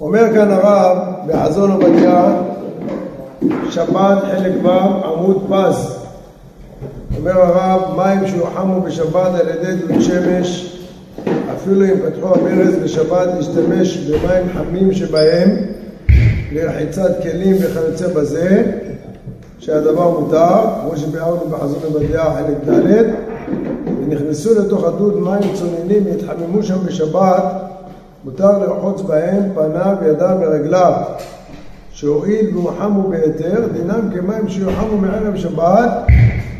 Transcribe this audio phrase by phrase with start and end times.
[0.00, 2.42] אומר כאן הרב בחזון עובדיה,
[3.70, 4.68] שבת חלק ו'
[5.04, 5.96] עמוד פז.
[7.16, 10.76] אומר הרב, מים שיוחמו בשבת על ידי דוד שמש,
[11.54, 15.56] אפילו אם פתחו הברז בשבת להשתמש במים חמים שבהם
[16.52, 18.72] לרחיצת כלים וכיוצא בזה,
[19.58, 23.04] שהדבר מותר, כמו שביארנו בחזון עובדיה חלק ד',
[24.04, 27.44] ונכנסו לתוך הדוד מים צוננים והתחממו שם בשבת,
[28.24, 30.92] מותר לרחוץ בהם פניו, ידיו ורגליו.
[31.92, 35.90] שהואיל והוחמו בהיתר, דינם כמים שיוחמו מערב שבת,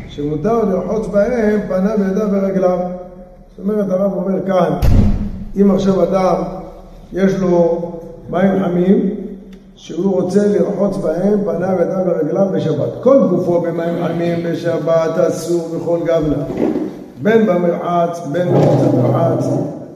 [0.07, 2.79] שמותר לרחוץ בהם פניו, ידיו ורגליו.
[3.49, 4.73] זאת אומרת, הרב אומר כאן,
[5.61, 6.43] אם עכשיו אדם
[7.13, 7.91] יש לו
[8.29, 9.09] מים חמים,
[9.75, 12.89] שהוא רוצה לרחוץ בהם פניו, ידיו ורגליו בשבת.
[13.03, 16.43] כל גופו במים חמים בשבת אסור בכל גבלה.
[17.21, 19.47] בין במרחץ, בין במרחץ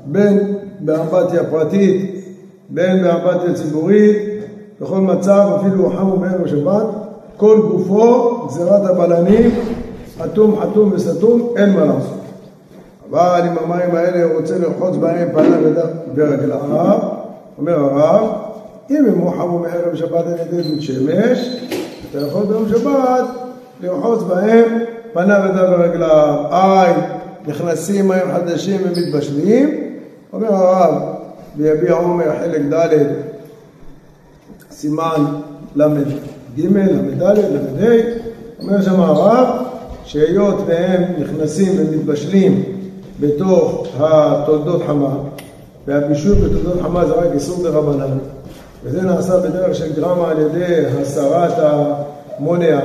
[0.06, 2.26] בין באמבטיה פרטית,
[2.70, 4.18] בין באמבטיה ציבורית,
[4.82, 6.86] בכל מצב, אפילו חמו בערב שבת,
[7.38, 9.52] כל גופו גזירת הבלנים,
[10.26, 12.22] אטום חתום וסתום, אין מה לעשות.
[13.10, 15.60] אבל אם המים האלה הוא רוצה לרחוץ בהם פניו
[16.16, 17.00] ורגליו,
[17.58, 18.28] אומר הרב,
[18.90, 21.66] אם הם מוחמו מערב שבת על ידי דוד שמש,
[22.12, 23.26] אתה יכול ביום שבת
[23.82, 24.80] לרחוץ בהם
[25.14, 26.36] פניו ידיו ורגליו.
[26.52, 26.94] איי,
[27.48, 29.85] נכנסים מים חדשים ומתבשלים,
[30.36, 31.02] אומר הרב,
[31.58, 32.98] ויביע עומר חלק ד'
[34.72, 35.26] סימן
[35.76, 37.96] ל"ג, ל"ד, ל"ה,
[38.62, 39.48] אומר שם הרב,
[40.06, 42.64] שהיות והם נכנסים ומתבשלים
[43.20, 45.16] בתוך התולדות חמה,
[45.88, 48.18] והבישול בתולדות חמה זה רק איסור דרבנן,
[48.84, 52.80] וזה נעשה בדרך של גרמה על ידי הסרת המונע.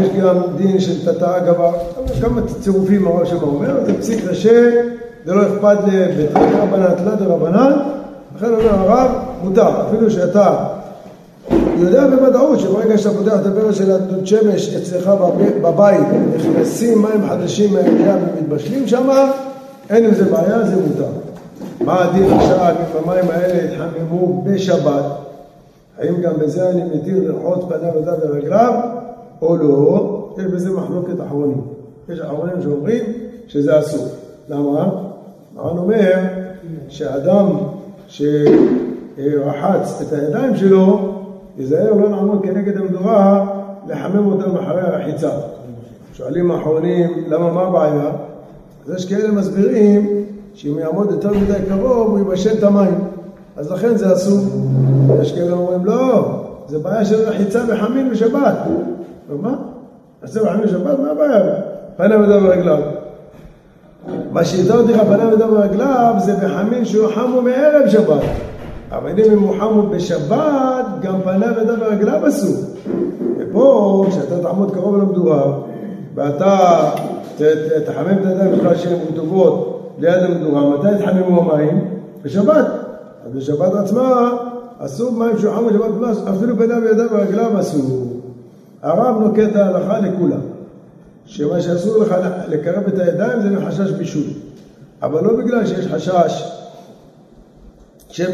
[0.00, 1.72] יש גם דין של תתא אגבה,
[2.20, 4.70] כמה צירופים הרב שם אומר, זה פסיק קשה,
[5.28, 7.72] זה לא אכפת לבית רבנן, תלת רבנן,
[8.36, 9.10] לכן אומר הרב,
[9.44, 10.56] מותר, אפילו שאתה
[11.78, 15.10] יודע בוודאות שברגע שאתה פותח את הברז של הדוד שמש אצלך
[15.62, 16.00] בבית,
[16.36, 19.08] נכנסים מים חדשים מהעירייה ומתבשלים שם,
[19.90, 21.10] אין עם זה בעיה, זה מותר.
[21.80, 25.04] מה הדין עכשיו אם המים האלה יתחממו בשבת?
[25.98, 28.72] האם גם בזה אני מתיר לרחוץ פניו ידיו ורגליו
[29.42, 30.28] או לא?
[30.38, 31.60] יש בזה מחלוקת אחרונים.
[32.08, 33.04] יש אחרונים שאומרים
[33.48, 34.06] שזה אסור.
[34.48, 35.07] למה?
[35.58, 36.14] הר"ן אומר
[36.88, 37.46] שאדם
[38.08, 41.14] שרחץ את הידיים שלו
[41.58, 43.46] ייזהר לא לעמוד כנגד המדורה,
[43.88, 45.30] לחמם אותם אחרי הרחיצה.
[46.12, 48.10] שואלים האחרונים, למה מה הבעיה?
[48.86, 50.24] אז יש כאלה מסבירים
[50.54, 52.98] שאם יעמוד יותר מדי קרוב הוא יבשל את המים,
[53.56, 54.38] אז לכן זה אסור.
[55.22, 56.28] יש כאלה אומרים, לא,
[56.68, 58.56] זה בעיה של רחיצה בחמין בשבת.
[59.30, 59.54] ומה?
[60.22, 61.54] רחיצה בחמין בשבת, מה הבעיה?
[61.96, 62.97] פניו ידיו ורגליו.
[64.38, 68.22] מה שהזהרתי לך פניו ידיו ורגליו זה בחמין שהוא חמו מערב שבת.
[68.90, 72.54] אבל אם הם מוחמו בשבת, גם פניו ידיו ורגליו אסור.
[73.38, 75.52] ופה, כשאתה תעמוד קרוב למדורה,
[76.14, 76.80] ואתה
[77.86, 81.84] תחמם את הידיים שלך שהן רטובות ליד המדורה, מתי יתחממו המים?
[82.22, 82.66] בשבת.
[83.26, 84.30] אז בשבת עצמה
[84.78, 88.06] אסור מים שהוחמו בשבת, אפילו פניו ידיו ורגליו אסור.
[88.82, 90.40] הרב נוקט ההלכה לכולם,
[91.28, 92.14] שמה שאסור לך
[92.48, 94.22] לקרב את הידיים זה מחשש בישול.
[95.02, 96.44] אבל לא בגלל שיש חשש
[98.08, 98.30] שם,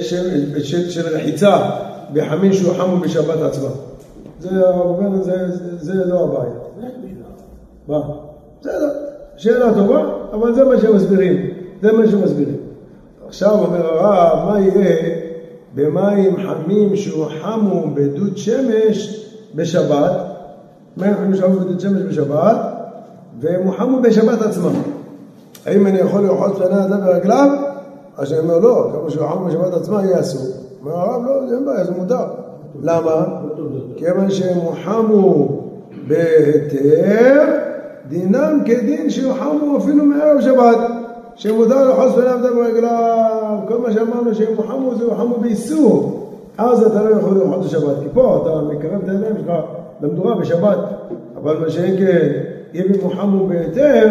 [0.00, 0.22] שם,
[0.58, 1.70] של, של רחיצה
[2.12, 3.68] בחמין שהוא חמו בשבת עצמה.
[4.40, 4.50] זה,
[5.22, 6.52] זה, זה, זה לא הבעיה.
[7.88, 8.00] מה?
[8.60, 8.90] בסדר,
[9.36, 11.50] שאלה טובה, אבל זה מה שמסבירים.
[11.82, 12.56] זה מה שמסבירים.
[13.26, 14.96] עכשיו אומר הרב, מה יהיה
[15.74, 20.31] במים חמים שהוא חמו בדוד שמש בשבת?
[20.98, 22.56] חמים שהוא חמו בדוד שמש בשבת,
[23.40, 24.70] והם חמו בשבת עצמה.
[25.66, 27.48] האם אני יכול לרחוץ פני אדם ורגליו?
[28.16, 30.46] אז אני אומר לא, שהוא חם בשבת עצמה יהיה אסור.
[30.84, 32.24] אומר הרב לא, אין בעיה, זה מותר.
[32.82, 33.24] למה?
[33.96, 35.60] כיוון שהם הוחמו
[36.08, 37.42] בהיתר,
[38.08, 40.78] דינם כדין שהוחמו אפילו מערב שבת.
[41.36, 46.18] שמותר לחוס פניו דם רגליו, כל מה שאמרנו שהם הוחמו זה הוחמו באיסור.
[46.58, 49.52] אז אתה לא יכול לרחוץ בשבת, כי פה אתה מקרב את הידיים שלך
[50.02, 50.78] למדורה בשבת.
[51.36, 52.28] אבל מה שאין כן,
[52.74, 54.08] אם הם הוחמו בהיתר,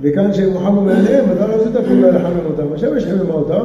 [0.00, 2.72] וכאן שהם חמו מעליהם, אתה לא עשית אפילו לחמם אותם.
[2.74, 3.64] השמש חיממה אותם,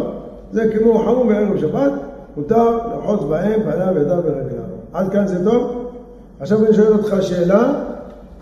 [0.52, 1.92] זה כמו חמו בערב שבת,
[2.38, 4.64] מותר לרחוץ בהם, פניו, ידיו ורגליו.
[4.94, 5.92] עד כאן זה טוב?
[6.40, 7.84] עכשיו אני שואל אותך שאלה,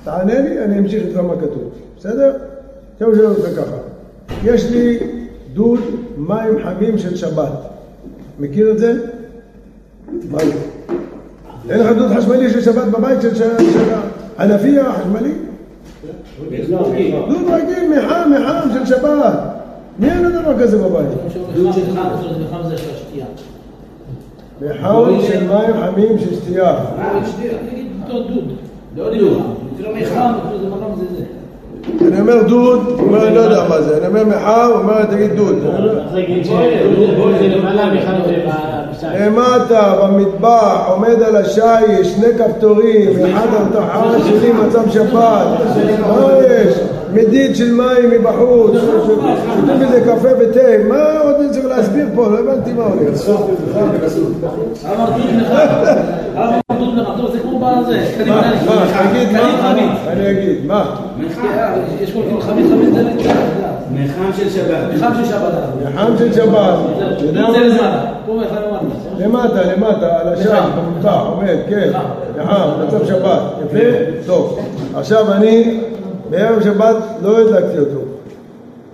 [0.04, 1.72] תענה לי, אני אמשיך איתך מה כתוב.
[1.98, 2.34] בסדר?
[2.94, 3.76] עכשיו אני שואל אותך ככה.
[4.44, 5.00] יש לי
[5.54, 5.80] דוד
[6.18, 7.52] מים חמים של שבת.
[8.40, 8.94] מכיר את זה?
[10.32, 10.75] מה זה?
[11.70, 13.52] אין לך דוד חשמלי של שבת בבית של
[14.38, 15.32] הנפייה החשמלי?
[17.28, 19.34] דוד רגיל מחם, מחם של שבת.
[20.00, 21.08] מי אין לו דבר כזה בבית?
[21.56, 23.26] דוד של חם, זה זה של השתייה.
[24.62, 26.76] בחם של מים חמים של שתייה.
[27.72, 28.44] נגיד אותו דוד.
[28.96, 29.42] לא דוד.
[29.78, 31.35] תראה מי חם, זה מקום זה זה.
[32.02, 35.06] אני אומר דוד, הוא אומר אני לא יודע מה זה, אני אומר מחר, הוא אומר
[35.06, 35.56] תגיד דוד.
[39.20, 45.48] למטה במטבח עומד על השיש שני כפתורים, אחד על תחרה שלי מצב שבת,
[46.08, 46.80] מה יש?
[47.16, 48.72] מדיד של מים מבחוץ,
[49.06, 50.60] שותים איזה קפה ותה,
[50.90, 52.28] מה עוד אני צריך להסביר פה?
[52.28, 53.30] לא הבנתי מה הולך.
[60.08, 60.96] אני אגיד, מה?
[62.94, 63.34] זה נקרא.
[63.92, 65.00] מחם של שבת.
[65.00, 65.54] חם של שבת.
[65.86, 66.74] לחם של שבת,
[67.18, 68.02] זה למטה.
[69.18, 71.90] למטה, למטה, על השם, במטבח, עומד, כן,
[72.38, 73.80] לחם, מצב שבת, יפה?
[74.26, 74.60] טוב.
[74.96, 75.80] עכשיו אני,
[76.30, 78.00] בערב שבת לא הדלקתי אותו.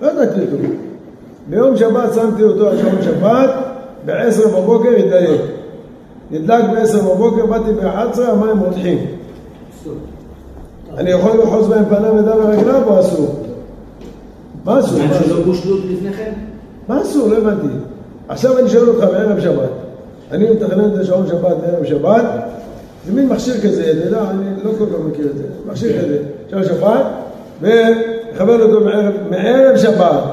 [0.02, 0.58] לא הדלקתי אותו.
[1.50, 3.50] ביום שבת שמתי אותו על שעון שבת,
[4.06, 5.42] ב-10 בבוקר התדייק.
[6.32, 8.98] נדלק ב-10 בבוקר, באתי ב-11, המים רותחים.
[10.98, 13.44] אני יכול לאחוז בהם פניו ודם ורגליו או אסור?
[14.66, 15.00] מה אסור?
[15.00, 15.28] מה אסור?
[15.28, 16.32] שלא בושלו לפני כן?
[16.88, 17.28] מה אסור?
[17.28, 17.68] לא הבנתי.
[18.28, 19.70] עכשיו אני שואל אותך בערב שבת.
[20.32, 22.24] אני מתכנן את השעון שבת בערב שבת,
[23.06, 23.92] זה מין מכשיר כזה,
[24.30, 25.44] אני לא כל כך מכיר את זה.
[25.72, 26.18] מכשיר כזה,
[26.52, 27.06] שעון שבת,
[27.62, 30.24] ומכוון אותו מערב, מערב שבת.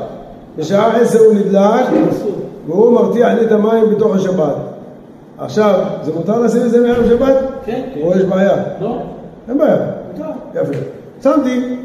[0.56, 1.86] בשעה עשר הוא נדלק,
[2.66, 4.54] והוא מרתיח לי את המים בתוך השבת.
[5.38, 7.34] עכשיו, זה מותר לשים את זה מערב שבת?
[7.64, 7.82] כן.
[8.02, 8.56] או יש בעיה?
[8.80, 8.98] לא?
[9.48, 9.76] אין בעיה.
[10.12, 10.30] מותר.
[10.54, 10.72] יפה.
[11.22, 11.76] שמתי,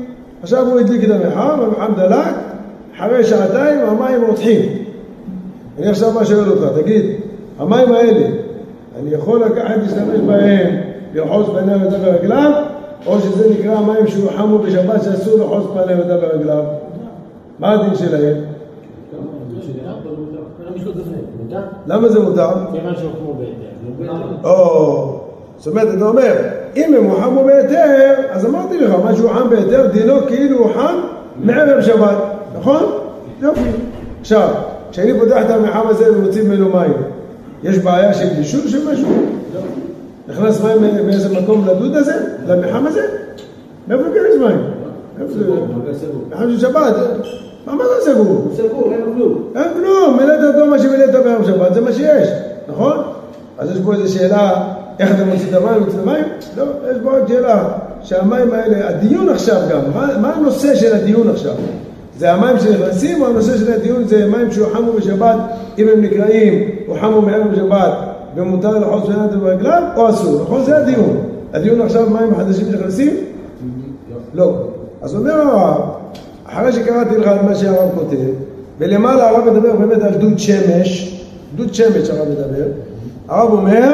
[0.43, 2.35] עכשיו הוא הדליק את המחר, והמחם דלק,
[2.97, 4.61] אחרי שעתיים המים רותחים.
[5.79, 7.05] אני עכשיו מה שואל אותך, תגיד,
[7.59, 8.27] המים האלה,
[8.99, 10.75] אני יכול לקחת, להשתמש בהם,
[11.13, 12.51] לרחוץ פניו ודם ורגליו,
[13.05, 16.63] או שזה נקרא מים שהוא חמו בשבת שאסור לרחוץ פניו ודם ורגליו?
[17.59, 18.35] מה הדין שלהם?
[21.87, 22.49] למה זה מותר?
[22.71, 24.13] כיוון שהוקמו בהיתר.
[24.43, 25.19] או,
[25.57, 26.33] זאת אומרת, אתה אומר,
[26.75, 30.95] אם הם חמו בהיתר, אז אמרתי לך, מה שהוא חם בהיתר, דינו כאילו הוא חם
[31.43, 32.17] מערב שבת,
[32.59, 32.83] נכון?
[33.41, 33.69] יופי.
[34.21, 34.49] עכשיו,
[34.91, 36.93] כשאני פותח את המחם הזה ומוציא ממנו מים,
[37.63, 39.07] יש בעיה של בישול של משהו?
[40.27, 42.13] נכנס מים מאיזה מקום לדוד הזה?
[42.47, 43.01] למחם הזה?
[43.87, 44.59] מאיפה ייכנס מים?
[45.21, 45.45] איפה זה?
[46.29, 46.95] מחם של שבת.
[47.65, 48.47] מה מה זה סגור?
[48.57, 49.51] סגור, אין כלום.
[49.55, 52.29] אין כלום, מילאת אותו מה שמילאת בערב שבת, זה מה שיש,
[52.67, 52.97] נכון?
[53.57, 54.63] אז יש פה איזו שאלה,
[54.99, 56.23] איך אתה מוציא את המים, מוציא את המים?
[56.57, 57.69] לא, יש פה עוד שאלה,
[58.01, 61.53] שהמים האלה, הדיון עכשיו גם, מה, מה הנושא של הדיון עכשיו?
[62.17, 65.35] זה המים שנכנסים, או הנושא של הדיון זה מים שהוחמו בשבת,
[65.77, 67.93] אם הם נקראים, הוחמו מערב שבת,
[68.35, 70.63] ומותר לחוץ בינם ברגליו, או אסור, נכון?
[70.63, 71.17] זה הדיון.
[71.53, 73.17] הדיון עכשיו, מים חדשים שנכנסים?
[74.33, 74.53] לא.
[75.01, 75.81] אז אומר הרב,
[76.45, 78.29] אחרי שקראתי לך את מה שהרב כותב,
[78.79, 81.21] ולמעלה הרב מדבר באמת על דוד שמש,
[81.55, 82.65] דוד שמש הרב מדבר,
[83.27, 83.91] הרב אומר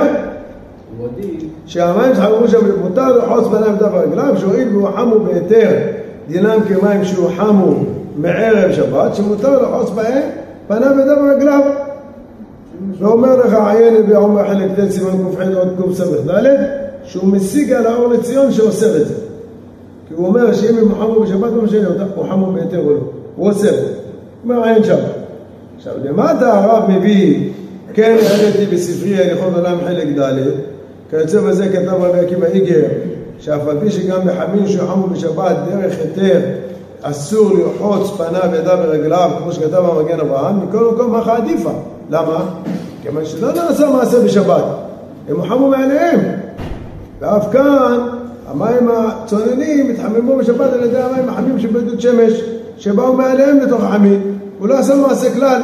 [1.65, 5.69] שהמים שחררו שם מותר לחוץ בניו דף רגליו, שהואיל והוא חמו בהיתר,
[6.27, 7.75] דינם כמים שהוא חמו
[8.15, 10.23] מערב שבת, שמותר לחוץ בהם
[10.67, 11.61] פניו ודף רגליו.
[12.99, 16.29] ואומר לך עיין בעומר חלק ט' סימן ק"ח עוד קס"ד,
[17.03, 19.13] שהוא משיג על האור לציון שאוסר את זה.
[20.07, 22.99] כי הוא אומר שאם הם חמו בשבת לא משנה אותה, הוא חמו בהיתר או לא,
[23.35, 23.71] הוא אוסר.
[23.71, 24.99] הוא אומר עין שבת.
[25.77, 27.51] עכשיו, למטה הרב מביא,
[27.93, 30.33] כן העליתי בספרי הליכות עולם חלק ד',
[31.09, 32.83] כיוצא בזה כתב רבי עקיבא איגר,
[33.39, 36.39] שאף על פי שגם בחמין שחמו בשבת דרך היתר
[37.01, 41.71] אסור לרחוץ פניו, ידיו ורגליו, כמו שכתב המגן אברהם, מכל מקום מה עדיפה.
[42.09, 42.45] למה?
[43.01, 44.63] כיוון שלא נעשה מעשה בשבת,
[45.29, 46.19] הם חמו מעליהם.
[47.19, 47.99] ואף כאן
[48.47, 52.41] המים הצוננים התחממו בשבת על ידי המים החמים שבדוד שמש
[52.77, 54.21] שבאו מעליהם לתוך החמין
[54.59, 55.61] הוא לא עשה מעשה כלל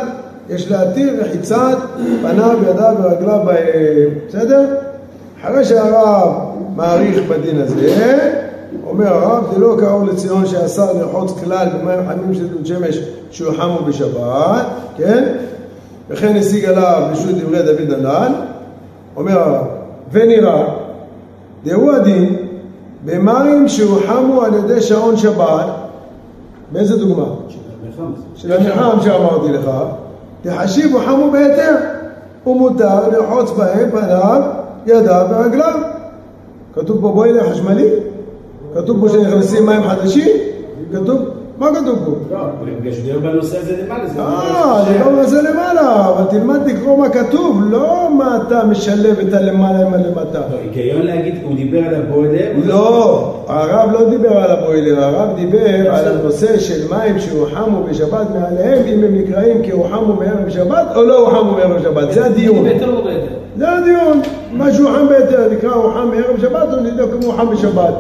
[0.50, 1.78] יש להתיר רחיצת
[2.22, 4.66] פניו, ידיו ורגליו בהם בסדר?
[5.44, 6.34] אחרי שהרב
[6.76, 8.36] מעריך בדין הזה
[8.88, 13.00] אומר הרב דלא כאור לציון שאסר לרחוץ כלל במים חמים של דוד שמש
[13.32, 14.66] שהוא חמו בשבת
[14.98, 15.24] כן?
[16.10, 18.32] וכן השיג עליו רשות דברי דוד הנ"ל
[19.16, 19.68] אומר הרב
[20.12, 20.64] ונראה
[21.66, 22.36] דהו הדין
[23.06, 25.66] במים שהוחמו על ידי שעון שבת,
[26.72, 27.26] באיזה דוגמה?
[28.36, 29.72] של המלחם שאמרתי לך,
[30.42, 31.76] תחשיב הוחמו בהיתר,
[32.48, 34.42] ומותר לרחוץ בהם פניו,
[34.86, 35.80] ידיו ורגליו.
[36.76, 37.90] כתוב פה בוילר חשמלי?
[38.76, 40.30] כתוב פה שנכנסים מים חדשים?
[40.94, 41.20] כתוב,
[41.58, 42.12] מה כתוב פה?
[42.32, 42.38] לא,
[43.04, 44.08] דיבר בנושא הזה למעלה.
[44.08, 48.66] זה אה, זה לא מה זה למעלה, אבל תלמד לקרוא מה כתוב, לא מה אתה
[48.66, 50.40] משלב את הלמעלה עם הלמטה.
[50.40, 52.52] לא, היגיון להגיד, הוא דיבר על הבוילר.
[52.66, 58.84] לא, הרב לא דיבר על הבוילר, הרב דיבר על הנושא של מים שהוחמו בשבת מעליהם,
[58.88, 62.66] אם הם נקראים כי הוחמו מערב שבת או לא הוחמו מערב שבת, זה הדיון.
[62.66, 63.12] לא?
[63.58, 64.22] זה הדיון,
[64.52, 67.94] מה שהוחם בהיתר נקרא הוחם מערב שבת או נבדוק אם הוחם בשבת.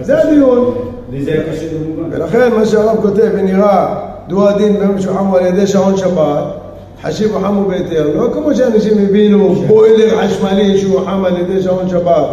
[0.00, 0.74] זה הדיון.
[1.10, 2.08] לי זה היה קשה במובן.
[2.12, 3.94] ולכן מה שהרב כותב ונראה
[4.28, 6.44] דו הדין ביום שהוחמו על ידי שעון שבת
[7.02, 12.26] חשיב הוחמו בהיתר לא כמו שאנשים הבינו בוילר חשמלי שהוחם על ידי שעון שבת.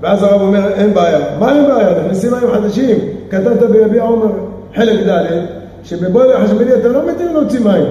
[0.00, 1.18] ואז הרב אומר אין בעיה.
[1.38, 2.04] מה אין בעיה?
[2.04, 2.98] נכנסים מים חדשים.
[3.30, 4.26] כתבת ביביע עומר
[4.74, 5.46] חלק ד'
[5.84, 7.84] שבבוילר חשמלי אתה לא מתיר להוציא מים.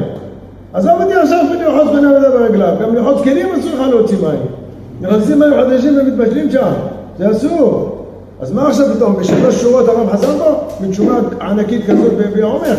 [0.74, 1.46] עזוב אותי עכשיו
[1.92, 2.76] פניו ידיו ברגליו?
[2.82, 4.40] גם לרחוץ כלים אסור לך להוציא מים.
[5.02, 6.72] נכנסים מים חדשים ומתבשלים שם.
[7.18, 7.98] זה אסור
[8.42, 10.86] אז מה עכשיו פתאום, בשלוש שורות הרב חזר בו?
[10.88, 12.76] מתשובה ענקית כזאת ביביע עומר?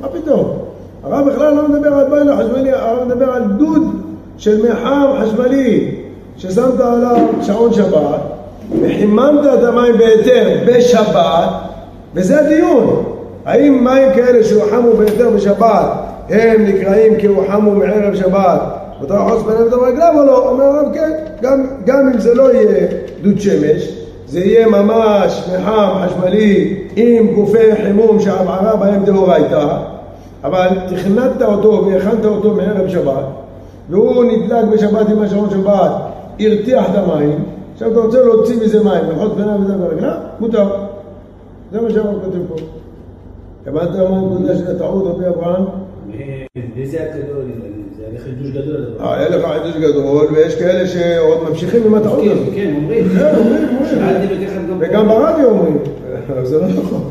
[0.00, 0.58] מה פתאום?
[1.04, 3.82] הרב בכלל לא מדבר על בוילר חשמלי, הרב מדבר על דוד
[4.38, 5.94] של מחם חשמלי
[6.36, 8.20] ששמת עליו שעון שבת
[8.82, 11.48] וחיממת את המים בהיתר בשבת
[12.14, 13.04] וזה הדיון
[13.44, 15.86] האם מים כאלה שהוחמו בהיתר בשבת
[16.28, 18.60] הם נקראים כי הוחמו מערב שבת
[19.00, 20.48] מותר לחוץ פניהם את הרגליו או לא?
[20.48, 22.86] אומר הרב כן, גם, גם אם זה לא יהיה
[23.22, 29.78] דוד שמש זה יהיה ממש מחם חשמלי עם גופי חימום שהבערה בהם דאורייתא
[30.44, 33.24] אבל תכננת אותו והכנת אותו מערב שבת
[33.90, 35.90] והוא נדלק בשבת עם השעון שבת,
[36.40, 40.16] הרתיח את המים עכשיו אתה רוצה להוציא מזה מים, ללחוץ פניו וזה ברגליו?
[40.40, 40.68] מותר
[41.72, 42.54] זה מה שהרב כותב פה
[43.66, 45.64] הבנת מה הנקודה של הטעות רבי אברהם?
[46.58, 47.12] גדול, זה היה
[48.38, 48.76] חידוש גדול.
[48.76, 49.04] הדבר.
[49.12, 53.08] אה, לך חידוש גדול ויש כאלה שעוד ממשיכים עם הטעות הזאת כן, כן, אומרים.
[53.08, 54.76] כן, אומרים, אומרים.
[54.78, 55.78] וגם ברדיו אומרים,
[56.32, 57.04] אבל זה לא נכון.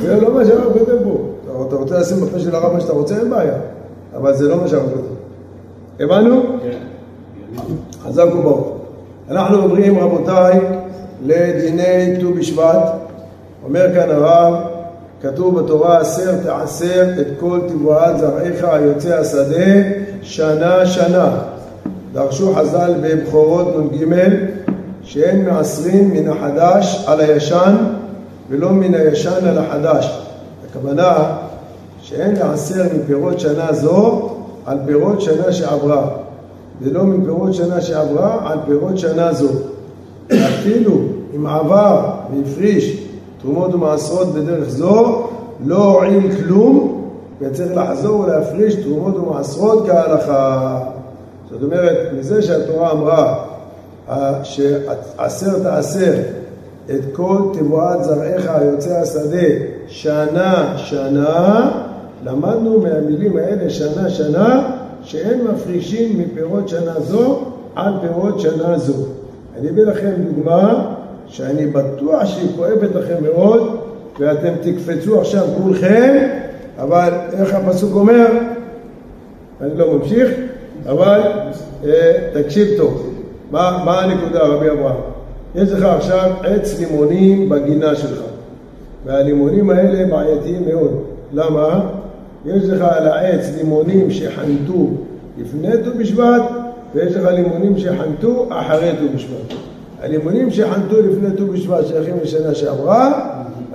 [0.00, 1.28] זה לא מה שהרב כותב פה.
[1.68, 3.54] אתה- רוצה לשים בפה של הרב מה שאתה רוצה, אין בעיה.
[4.16, 5.14] אבל זה לא מה שהרב כותב.
[6.00, 6.42] הבנו?
[8.04, 8.72] חזק וברוך.
[9.30, 10.60] אנחנו עוברים, רבותיי,
[11.26, 12.92] לדיני ט"ו בשבט.
[13.64, 14.54] אומר כאן הרב,
[15.22, 19.64] כתוב בתורה, עשר תעשר את כל תבואת זרעיך היוצא השדה
[20.24, 21.30] שנה שנה.
[22.12, 24.04] דרשו חז"ל בבכורות נ"ג
[25.02, 27.76] שאין מעשרים מן החדש על הישן
[28.50, 30.20] ולא מן הישן על החדש.
[30.70, 31.36] הכוונה
[32.02, 34.30] שאין לעשר מפירות שנה זו
[34.66, 36.08] על פירות שנה שעברה
[36.82, 39.48] ולא מפירות שנה שעברה על פירות שנה זו.
[40.26, 40.98] אפילו
[41.36, 42.96] אם עבר והפריש
[43.42, 45.26] תרומות ומעשרות בדרך זו
[45.66, 47.03] לא הועיל כלום
[47.44, 50.80] וצריך לחזור ולהפריש תרומות ומעשרות כהלכה.
[51.50, 53.44] זאת אומרת, מזה שהתורה אמרה
[54.08, 56.14] אה, שעשר תעשר
[56.90, 59.46] את כל תבואת זרעיך היוצא השדה
[59.86, 61.70] שנה שנה,
[62.24, 64.70] למדנו מהמילים האלה שנה שנה
[65.02, 67.40] שאין מפרישים מפירות שנה זו
[67.74, 68.94] על פירות שנה זו.
[69.58, 70.94] אני אביא לכם דוגמה
[71.26, 73.76] שאני בטוח שהיא כואבת לכם מאוד
[74.18, 76.28] ואתם תקפצו עכשיו כולכם,
[76.78, 78.26] אבל איך הפסוק אומר?
[79.60, 80.30] אני לא ממשיך,
[80.86, 81.20] אבל
[81.84, 83.14] אה, תקשיב טוב.
[83.50, 85.00] מה, מה הנקודה, רבי אברהם?
[85.54, 88.20] יש לך עכשיו עץ לימונים בגינה שלך,
[89.04, 91.02] והלימונים האלה בעייתיים מאוד.
[91.32, 91.80] למה?
[92.46, 94.88] יש לך על העץ לימונים שחנתו
[95.38, 96.42] לפני ט"ו בשבט,
[96.94, 99.58] ויש לך לימונים שחנתו אחרי ט"ו בשבט.
[100.02, 103.12] הלימונים שחנתו לפני ט"ו בשבט שייכים לשנה שעברה,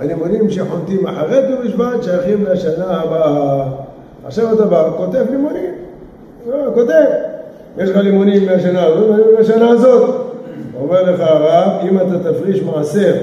[0.00, 3.64] הלימונים שחונטים אחרי ט"ו בשבט שייכים לשנה הבאה.
[4.26, 5.74] עכשיו אתה בא, כותב לימונים,
[6.48, 7.04] לא, כותב.
[7.78, 10.14] יש לך לימונים מהשנה הזאת מהשנה הזאת.
[10.80, 13.14] אומר לך הרב, אם אתה תפריש מעשר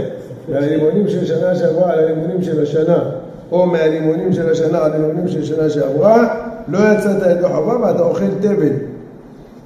[0.49, 2.99] מהלימונים של שנה שעברה על הלימונים של השנה,
[3.51, 6.27] או מהלימונים של השנה על הלימונים של שנה שעברה,
[6.67, 8.73] לא יצאת ידי חובה ואתה אוכל תבן.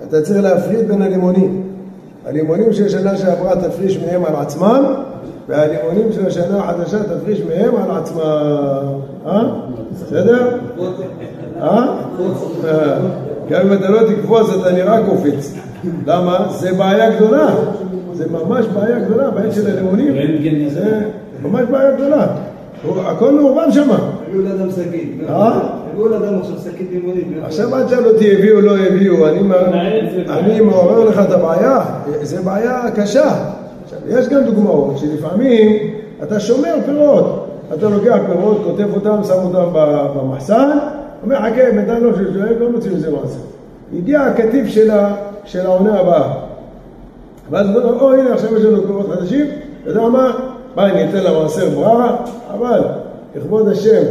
[0.08, 1.64] אתה צריך להפריד בין הלימונים.
[2.26, 5.04] הלימונים של שנה שעברה תפריש מהם על עצמם,
[5.52, 8.22] והלימונים של השנה החדשה תפריש מהם על עצמם.
[9.28, 9.42] אה?
[9.92, 10.58] בסדר?
[11.62, 11.86] אה?
[12.66, 12.98] אה.
[13.50, 15.54] גם אם אתה לא תקפוץ אתה נראה קופץ.
[16.08, 16.48] למה?
[16.50, 17.56] זה בעיה גדולה.
[18.14, 19.62] זה ממש בעיה גדולה, בעיה של
[20.68, 21.00] הזה.
[21.42, 22.28] זה ממש בעיה גדולה.
[23.06, 23.90] הכל מעורבן שם.
[24.28, 25.18] הביאו לאדם שקית.
[25.30, 25.60] אה?
[25.92, 27.34] הביאו לאדם עכשיו שקית לימונים.
[27.44, 29.28] עכשיו אל תשאל אותי הביאו לא הביאו,
[30.30, 31.82] אני מעורר לך את הבעיה,
[32.22, 33.61] זו בעיה קשה.
[34.04, 35.94] עכשיו, יש גם דוגמאות שלפעמים
[36.24, 39.70] אתה שומר פירות, אתה לוקח פירות, כותב אותם, שם אותם
[40.16, 40.78] במחסן,
[41.24, 43.40] אומר חכה, בינתיים לא שואל, לא מוצאים מזה מעשה.
[43.98, 44.68] הגיע הקטיף
[45.46, 46.34] של העונה הבאה.
[47.50, 49.46] ואז הוא אומר, או הנה עכשיו יש לנו פירות חדשים,
[49.84, 50.32] אתה יודע מה?
[50.76, 52.16] מה, אני אתן לה מעשר בררה?
[52.54, 52.82] אבל
[53.36, 54.04] לכבוד השם,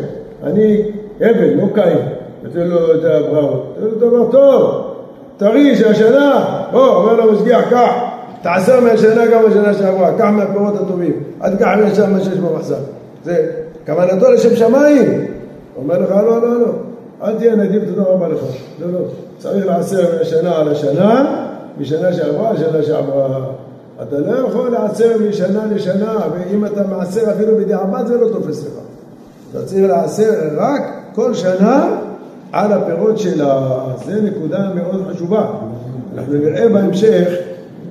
[0.42, 0.82] אני
[1.20, 1.98] אבל, לא קין,
[2.42, 3.00] נותן לו את.
[3.80, 4.84] נותן לו דבר טוב,
[5.36, 7.92] טרי שהשנה, בוא, אומר לו משגיח, קח,
[8.42, 12.74] תעשה מהשנה גם בשנה שעברה, קח מהפירות הטובים, אל תקח מהשם מה שיש במחסן.
[13.24, 13.46] זה
[13.86, 15.26] כוונתו לשם שמיים.
[15.76, 16.72] אומר לך, לא, לא, לא,
[17.22, 18.40] אל תהיה נדיב, תודה רבה לך.
[18.80, 18.98] לא, לא,
[19.38, 21.36] צריך לעשר מהשנה על השנה,
[21.78, 23.44] משנה שעברה לשנה שעברה.
[24.02, 28.72] אתה לא יכול לעשר משנה לשנה, ואם אתה מעשר אפילו בדיעבד זה לא תופס לך.
[29.50, 30.82] אתה צריך לעשר רק
[31.14, 31.88] כל שנה
[32.52, 33.68] על הפירות שלה.
[34.06, 35.46] זה נקודה מאוד חשובה.
[36.14, 37.28] אנחנו נראה בהמשך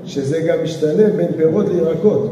[0.10, 2.30] שזה גם משתלב בין פירות לירקות.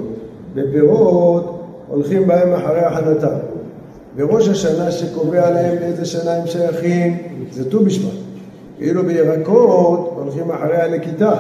[0.56, 3.36] בפירות הולכים בהם אחרי הכנתם.
[4.16, 7.18] בראש השנה שקובע להם לאיזה שנה הם שייכים,
[7.52, 8.12] זה ט"ו בשבט.
[8.80, 11.34] ואילו בירקות הולכים אחרי הנקיטה.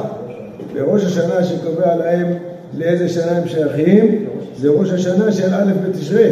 [0.73, 2.27] בראש השנה שקובע להם
[2.77, 4.25] לאיזה שנה הם שייכים,
[4.57, 6.31] זה ראש השנה של א' בתשרי.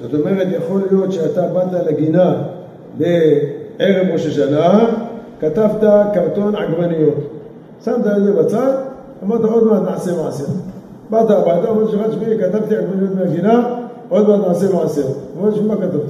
[0.00, 2.42] זאת אומרת, יכול להיות שאתה באת לגינה
[2.98, 4.86] בערב ראש השנה,
[5.40, 5.82] כתבת
[6.14, 7.30] קרטון עגבניות.
[7.84, 8.89] שמת את זה בצד,
[9.24, 10.44] אמרת עוד מעט נעשה מעשר.
[11.10, 13.62] באת הביתה, אמרת שלך, תשמעי, כתבתי עגבניות מהגינה,
[14.08, 15.06] עוד מעט נעשה מעשר.
[15.40, 16.02] אמרת, מה כתבת?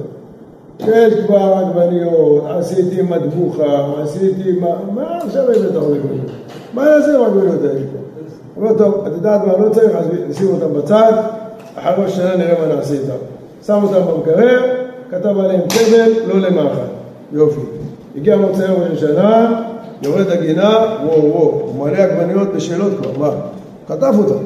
[0.79, 6.31] יש כבר עגבניות, עשיתי מטבוחה, עשיתי מה, מה עכשיו הבאת עוד עגבניות?
[6.73, 7.81] מה יעשה עם העגבניות האלה?
[8.57, 11.13] אומר, טוב, את יודעת מה, לא צריך, אז נשים אותם בצד,
[11.75, 13.13] אחר ראש השנה נראה מה נעשה איתם.
[13.65, 14.59] שם אותם במקרר,
[15.11, 16.81] כתב עליהם תבל, לא למאכל.
[17.33, 17.61] יופי.
[18.15, 19.61] הגיע מוצאי ראש השנה,
[20.01, 23.31] יורד הגינה, וואו וואו, הוא מלא עגבניות בשאלות כבר, מה?
[23.87, 24.43] כתב אותם.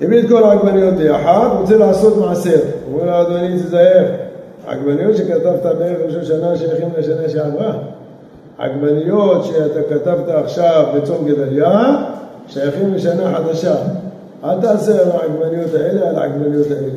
[0.00, 2.60] הביא את כל העגבניות ביחד, רוצה לעשות מעשר.
[2.90, 4.04] הוא אומר לו, אדוני, תזהר,
[4.66, 7.72] עגבניות שכתבת בערב ראש השנה שייכים לשנה שעברה.
[8.58, 11.96] עגבניות שאתה כתבת עכשיו בצום גדליה,
[12.48, 13.74] שייכים לשנה חדשה.
[14.44, 16.92] אל תעשה על העגבניות האלה על העגבניות האלה.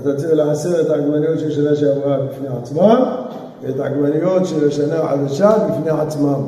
[0.00, 3.04] אתה צריך לעשר את העגבניות של שנה שעברה בפני עצמם,
[3.62, 6.42] ואת העגבניות של השנה החדשה בפני עצמם.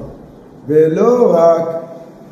[0.68, 1.84] ולא רק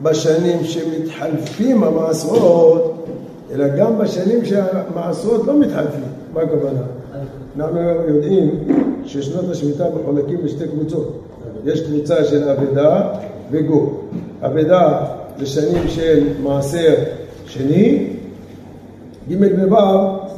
[0.03, 3.07] בשנים שמתחלפים המעשרות,
[3.53, 6.05] אלא גם בשנים שהמעשרות לא מתחלפים.
[6.35, 6.81] מה הכוונה?
[7.57, 8.51] אנחנו יודעים
[9.05, 11.23] ששנות השמיטה מחולקים לשתי קבוצות.
[11.65, 13.09] יש קבוצה של אבדה
[13.51, 13.91] וגו.
[14.43, 15.05] אבדה
[15.39, 16.95] זה שנים של מעשר
[17.47, 18.07] שני,
[19.29, 19.77] ג' ו'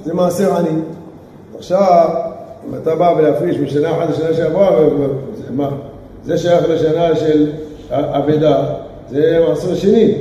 [0.04, 0.80] זה מעשר עני.
[1.58, 2.08] עכשיו,
[2.68, 4.78] אם אתה בא ולהפריש משנה אחת לשנה שעברה,
[5.36, 5.70] זה, מה?
[6.24, 7.50] זה שייך לשנה של
[7.90, 8.64] אבדה,
[9.10, 10.14] זה מעשר שני.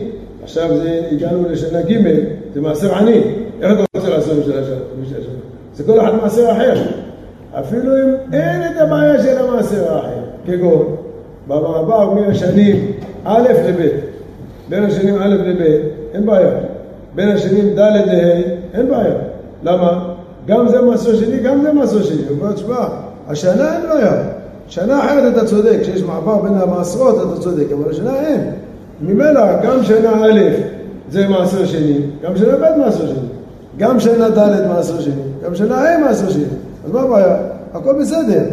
[0.43, 1.97] עכשיו זה, הגענו לשנה ג',
[2.53, 3.21] זה מעשר עני.
[3.61, 5.33] איך אתה רוצה לעשות בשנה שנה?
[5.75, 6.73] זה כל אחד מעשר אחר.
[7.59, 10.95] אפילו אם אין את הבעיה של המעשר האחר, כגון
[11.47, 12.91] במעבר מהשנים
[13.25, 13.89] א' לב',
[14.69, 15.81] בין השנים א' לב',
[16.13, 16.51] אין בעיה.
[17.15, 18.41] בין השנים ד' לה',
[18.73, 19.13] אין בעיה.
[19.63, 20.13] למה?
[20.47, 22.21] גם זה מעשר שני, גם זה מעשר שני.
[22.29, 22.85] הוא אומר, תשמע,
[23.27, 24.23] השנה אין בעיה.
[24.67, 28.51] שנה אחרת אתה צודק, כשיש מעבר בין המעשרות אתה צודק, אבל השנה אין.
[29.01, 30.39] ממילא גם שנה א'
[31.11, 33.27] זה מעשר שני, גם שנה ב' מעשר שני,
[33.77, 35.13] גם שנה ד' מעשר שני,
[35.45, 36.43] גם שנה ה' מעשר שני.
[36.85, 37.37] אז מה הבעיה?
[37.73, 38.43] הכל בסדר.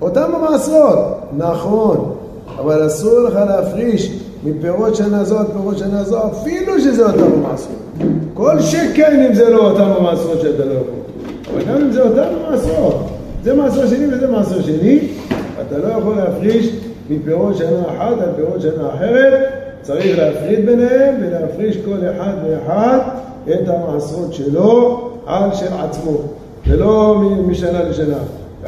[0.00, 2.14] אותם המעשרות, נכון,
[2.58, 4.12] אבל אסור לך להפריש
[4.44, 7.76] מפירות שנה זו עד פירות שנה זו, אפילו שזה אותם המעשרות.
[8.34, 10.94] כל שכן אם זה לא אותם המעשרות שאתה לא יכול.
[11.54, 13.06] אבל גם אם זה אותם המעשרות,
[13.44, 15.08] זה מעשר שני וזה מעשר שני,
[15.60, 16.76] אתה לא יכול להפריש
[17.10, 19.48] מפירות שנה אחת על פירות שנה אחרת,
[19.82, 22.98] צריך להפריד ביניהם ולהפריש כל אחד ואחד
[23.48, 26.18] את המעשרות שלו על של עצמו,
[26.66, 28.18] ולא משנה לשנה.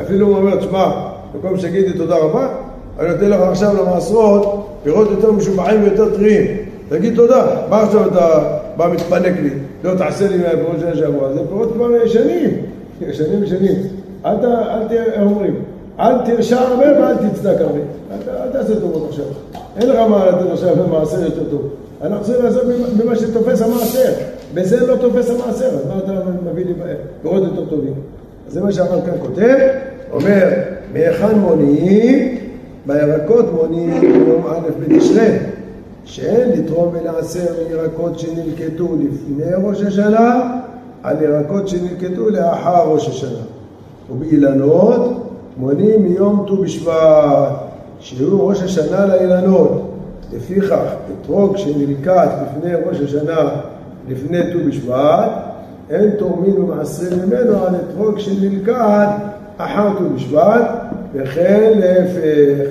[0.00, 0.90] אפילו הוא אומר, תשמע,
[1.34, 2.48] במקום שתגידי תודה רבה,
[2.98, 6.46] אני נותן לך עכשיו למעשרות פירות יותר משובחים ויותר טריים.
[6.88, 9.50] תגיד תודה, מה עכשיו אתה בא מתפנק לי?
[9.84, 12.50] לא תעשה לי מהפירות שנה שעברה, זה פירות כבר ישנים,
[13.00, 13.76] ישנים ישנים.
[14.26, 14.44] אל.
[14.44, 14.92] אל ת...
[14.92, 15.54] איך אומרים?
[16.00, 17.78] אל תרשע הרבה ואל תצדק הרבה.
[18.42, 19.24] אל תעשה טובות עכשיו.
[19.76, 21.62] אין לך מה לתת עכשיו במעשר יותר טוב.
[22.02, 22.62] אנחנו צריכים לעשות
[22.96, 24.12] במה שתופס המעשר.
[24.54, 26.12] בזה לא תופס המעשר, אז מה אתה
[26.52, 26.72] מביא לי
[27.22, 27.92] פירות יותר טובים?
[28.48, 29.56] זה מה שהרב כאן כותב,
[30.12, 30.48] אומר,
[30.92, 32.38] מהיכן מונים?
[32.86, 35.38] בירקות מונים יום א' בתשרי,
[36.04, 40.54] שאין לתרום ולעשר מירקות שנלקטו לפני ראש השנה,
[41.02, 43.42] על ירקות שנלקטו לאחר ראש השנה.
[44.10, 45.27] ובאילנות
[45.58, 47.52] מונים מיום ט"ו בשבט,
[48.00, 49.94] שהוא ראש השנה לאילנות.
[50.32, 53.48] לפיכך, אתרוג שנלקט לפני ראש השנה,
[54.08, 55.30] לפני ט"ו בשבט,
[55.90, 59.08] אין תורמים ומעשרים ממנו על אתרוג שנלקט
[59.56, 60.70] אחר ט"ו בשבט,
[61.14, 62.70] וכן להפך.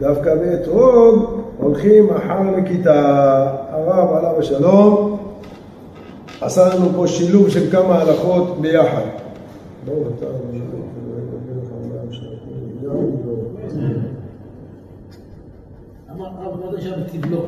[0.00, 3.46] דווקא באתרוג הולכים אחר נקיטה.
[3.70, 5.18] הרב עליו השלום
[6.40, 9.02] עשה לנו פה שילוב של כמה הלכות ביחד.
[9.84, 10.26] בואו, אתה...
[16.46, 17.44] אמרת שם בתבלו.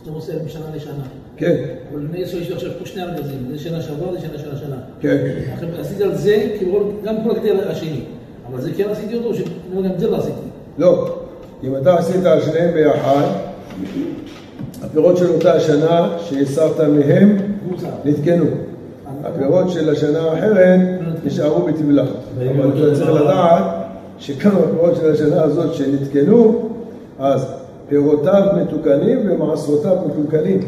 [0.00, 1.04] שאתה עושה משנה לשנה.
[1.36, 1.56] כן,
[1.92, 4.54] אבל לפני עשר יש לי עכשיו פה שני ארגזים, זה שנה שעברה, זה שנה של
[4.54, 4.76] השנה.
[5.00, 5.16] כן.
[5.80, 8.00] עשיתי על זה, כאילו, גם כל הקטע השני.
[8.50, 10.40] אבל זה כן עשיתי אותו, שגם את זה לא עשיתי.
[10.78, 11.14] לא,
[11.64, 13.22] אם אתה עשית על שניהם ביחד,
[14.82, 17.36] הפירות של אותה שנה שהסרת מהם.
[18.04, 18.44] נתקנו.
[19.24, 20.80] הפירות של השנה האחרת
[21.24, 22.04] נשארו בתבלה.
[22.38, 23.64] אבל אתה צריך לדעת
[24.18, 26.68] שכמה הפירות של השנה הזאת שנתקנו,
[27.18, 27.57] אז
[27.88, 30.60] פירותיו מתוקנים ומעשרותיו מקולקלים.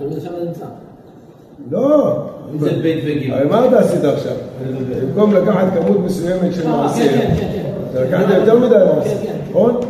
[0.00, 0.64] יודע שם זה.
[1.70, 2.16] לא.
[2.60, 3.34] זה בית וגיל.
[3.34, 4.32] הרי מה אתה עשית עכשיו?
[5.02, 7.70] במקום לקחת כמות מסוימת של מעשר, כן, כן, כן, כן.
[7.90, 9.16] אתה לקחת יותר מדי מעשר.
[9.50, 9.80] נכון?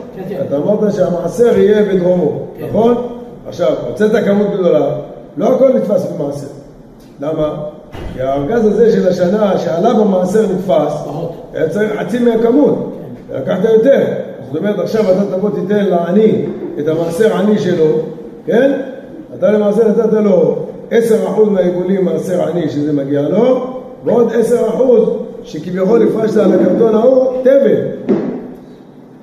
[0.46, 2.46] אתה אמרת שהמעשר יהיה בדרומו.
[2.68, 3.08] נכון?
[3.48, 4.96] עכשיו, הוצאת כמות גדולה,
[5.36, 6.46] לא הכל נתפס במעשר.
[7.20, 7.54] למה?
[8.12, 11.04] כי הארגז הזה של השנה שעליו המעשר נתפס.
[11.54, 12.92] היה צריך חצי מהכמות,
[13.34, 14.04] לקחת יותר.
[14.46, 16.44] זאת אומרת, עכשיו אתה תבוא תיתן לעני
[16.78, 17.86] את המעשר עני שלו,
[18.46, 18.80] כן?
[19.38, 20.94] אתה למעשה נתת לו 10%
[21.50, 24.34] מהעיגולים מעשר עני שזה מגיע לו, ועוד 10%
[25.42, 28.14] שכביכול הפרשת על הקרטון ההוא, תבל.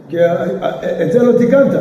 [0.10, 0.18] כי
[1.06, 1.74] את זה לא תיקנת.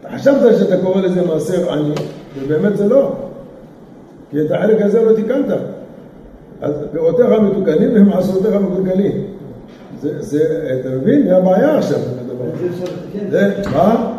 [0.00, 1.94] אתה חשבת שאתה קורא לזה מעשר עני,
[2.38, 3.12] ובאמת זה לא.
[4.30, 5.58] כי את החלק הזה לא תיקנת.
[6.60, 9.12] אז פירותיך מתוקנים ומעשרותיך מקולקלים.
[10.00, 10.38] זה, זה,
[10.80, 11.26] אתה מבין?
[11.26, 11.98] זה הבעיה עכשיו.
[13.30, 14.12] זה מה?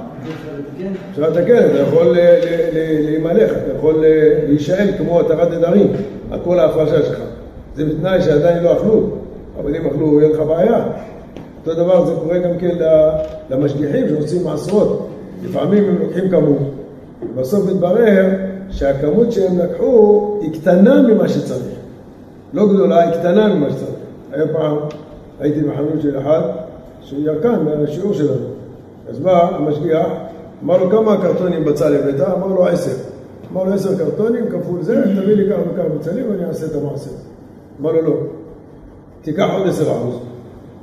[1.11, 1.57] אפשר לתקן?
[1.69, 2.39] אתה יכול ל-
[3.05, 5.87] להימלך, אתה יכול ל- להישאל כמו התרת נדרים
[6.31, 7.19] על כל ההפרשה שלך.
[7.75, 9.09] זה בתנאי שעדיין לא אכלו,
[9.61, 10.83] אבל אם אכלו יהיה לך בעיה.
[11.59, 12.75] אותו דבר זה קורה גם כן
[13.49, 15.07] למשגיחים שעושים מעשרות.
[15.43, 16.57] לפעמים הם לוקחים כמות,
[17.35, 18.25] ובסוף מתברר
[18.69, 21.75] שהכמות שהם לקחו היא קטנה ממה שצריך.
[22.53, 23.89] לא גדולה, היא קטנה ממה שצריך.
[24.33, 24.77] היה פעם,
[25.39, 26.41] הייתי בחנות של אחד,
[27.05, 28.47] שהוא ירקן מהשיעור שלנו.
[29.09, 30.07] אז בא המשגיח,
[30.63, 32.21] אמר לו כמה קרטונים בצל הבאת?
[32.21, 32.91] אמר לו עשר.
[33.51, 37.09] אמר לו עשר קרטונים כפול זה, תביא לי כך וכך בצלים ואני אעשה את המעשה.
[37.81, 38.13] אמר לו לא,
[39.21, 40.15] תיקח עוד עשר אחוז.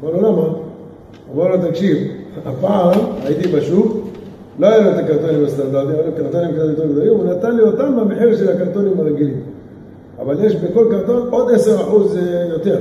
[0.02, 0.48] אמר לו למה?
[1.34, 1.98] אמר לו תקשיב,
[2.46, 3.96] הפעם הייתי בשוק,
[4.58, 7.62] לא היה לו את הקרטונים הסטנדרטיים, היו לו קרטונים קצת יותר גדולים, הוא נתן לי
[7.62, 9.40] אותם במחיר של הקרטונים הרגילים.
[10.18, 12.78] אבל יש בכל קרטון עוד עשר אחוז אה, יותר.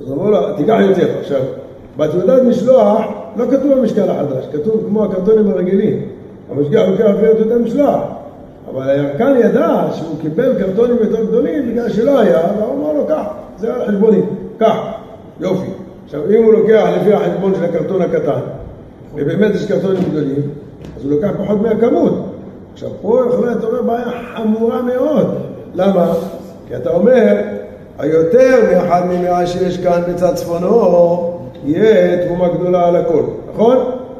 [0.00, 1.18] אז אמרו לו, תיקח יותר.
[1.20, 1.40] עכשיו,
[1.96, 3.00] בתעודת משלוח
[3.36, 6.02] לא כתוב המשקל החדש, כתוב כמו הקרטונים הרגילים.
[6.50, 8.00] המשגיח לוקח לפי תעודת משלוח.
[8.70, 13.24] אבל הירקן ידע שהוא קיבל קרטונים יותר גדולים בגלל שלא היה, והוא אמר לו, קח,
[13.58, 14.20] זה על חשבוני,
[14.58, 14.76] קח,
[15.40, 15.70] יופי.
[16.04, 18.40] עכשיו, אם הוא לוקח לפי החשבון של הקרטון הקטן,
[19.14, 20.42] ובאמת יש קרטונים גדולים,
[20.96, 22.12] אז הוא לוקח פחות מהכמות.
[22.72, 25.34] עכשיו, פה יכולה להתעורר בעיה חמורה מאוד.
[25.74, 26.12] למה?
[26.68, 27.36] כי אתה אומר,
[27.98, 31.30] היותר מאחד ממאה שיש כאן בצד צפונו,
[31.64, 33.76] יהיה תרומה גדולה על הכל, נכון?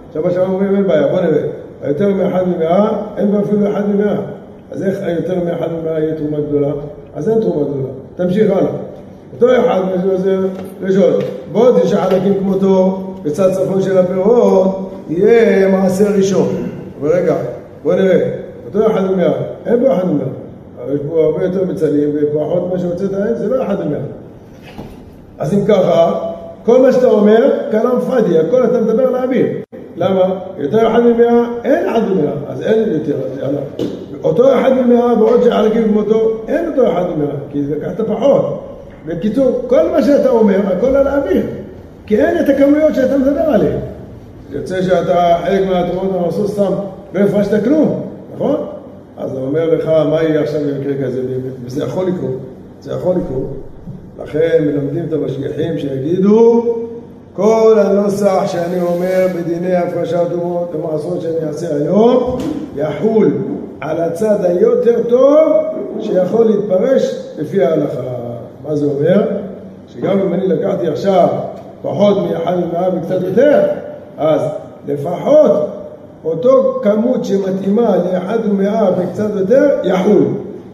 [0.08, 1.42] עכשיו עכשיו אומרים אין בעיה, בוא נראה.
[1.82, 4.16] היותר מאחד ממאה, אין בו אפילו אחד ממאה.
[4.70, 6.72] אז איך היותר מאחד ממאה יהיה תרומה גדולה?
[7.14, 7.88] אז אין תרומה גדולה.
[8.16, 8.72] תמשיך הלאה.
[9.34, 9.80] אותו אחד,
[10.86, 11.22] יש עוד.
[11.52, 16.48] בעוד יש חלקים כמותו בצד צפון של הפירות, יהיה מעשר ראשון.
[17.00, 17.34] אבל רגע,
[17.82, 18.30] בוא נראה.
[18.66, 19.32] אותו אחד ממאה,
[19.66, 20.43] אין בו אחד ממאה.
[20.84, 23.98] אבל יש פה הרבה יותר בצלים ופחות ממה שהוצאת אין, זה לא אחד ממאה.
[25.38, 26.20] אז אם ככה,
[26.64, 29.46] כל מה שאתה אומר, כלאם פאדי, הכל אתה מדבר לאוויר.
[29.96, 30.40] למה?
[30.58, 33.16] יותר אחד ממאה, אין אחד ממאה, אז אין יותר.
[34.24, 38.64] אותו אחד ממאה, בעוד שחלקים כמותו, אין אותו אחד ממאה, כי לקחת פחות.
[39.06, 41.42] בקיצור, כל מה שאתה אומר, הכל על האוויר.
[42.06, 43.78] כי אין את הכמויות שאתה מדבר עליהן.
[44.50, 46.72] יוצא שאתה, חלק מהתרומות המסור סתם,
[47.14, 48.02] לא הפרשת כלום,
[48.34, 48.56] נכון?
[49.24, 51.54] אז הוא אומר לך, מה יהיה עכשיו במקרה כזה באמת?
[51.64, 52.38] וזה יכול לקרות,
[52.80, 53.50] זה יכול לקרות.
[54.22, 56.64] לכן מלמדים את המשגיחים שיגידו,
[57.36, 62.38] כל הנוסח שאני אומר בדיני הפרשת תרומות ומעשרות שאני אעשה היום,
[62.76, 63.32] יחול
[63.80, 65.38] על הצד היותר טוב
[66.00, 68.02] שיכול להתפרש לפי ההלכה.
[68.68, 69.22] מה זה אומר?
[69.88, 71.28] שגם אם אני לקחתי עכשיו
[71.82, 73.62] פחות מאחד ממאה וקצת יותר,
[74.18, 74.40] אז
[74.88, 75.73] לפחות
[76.24, 80.24] אותו כמות שמתאימה לאחד ומאה וקצת יותר, יחול.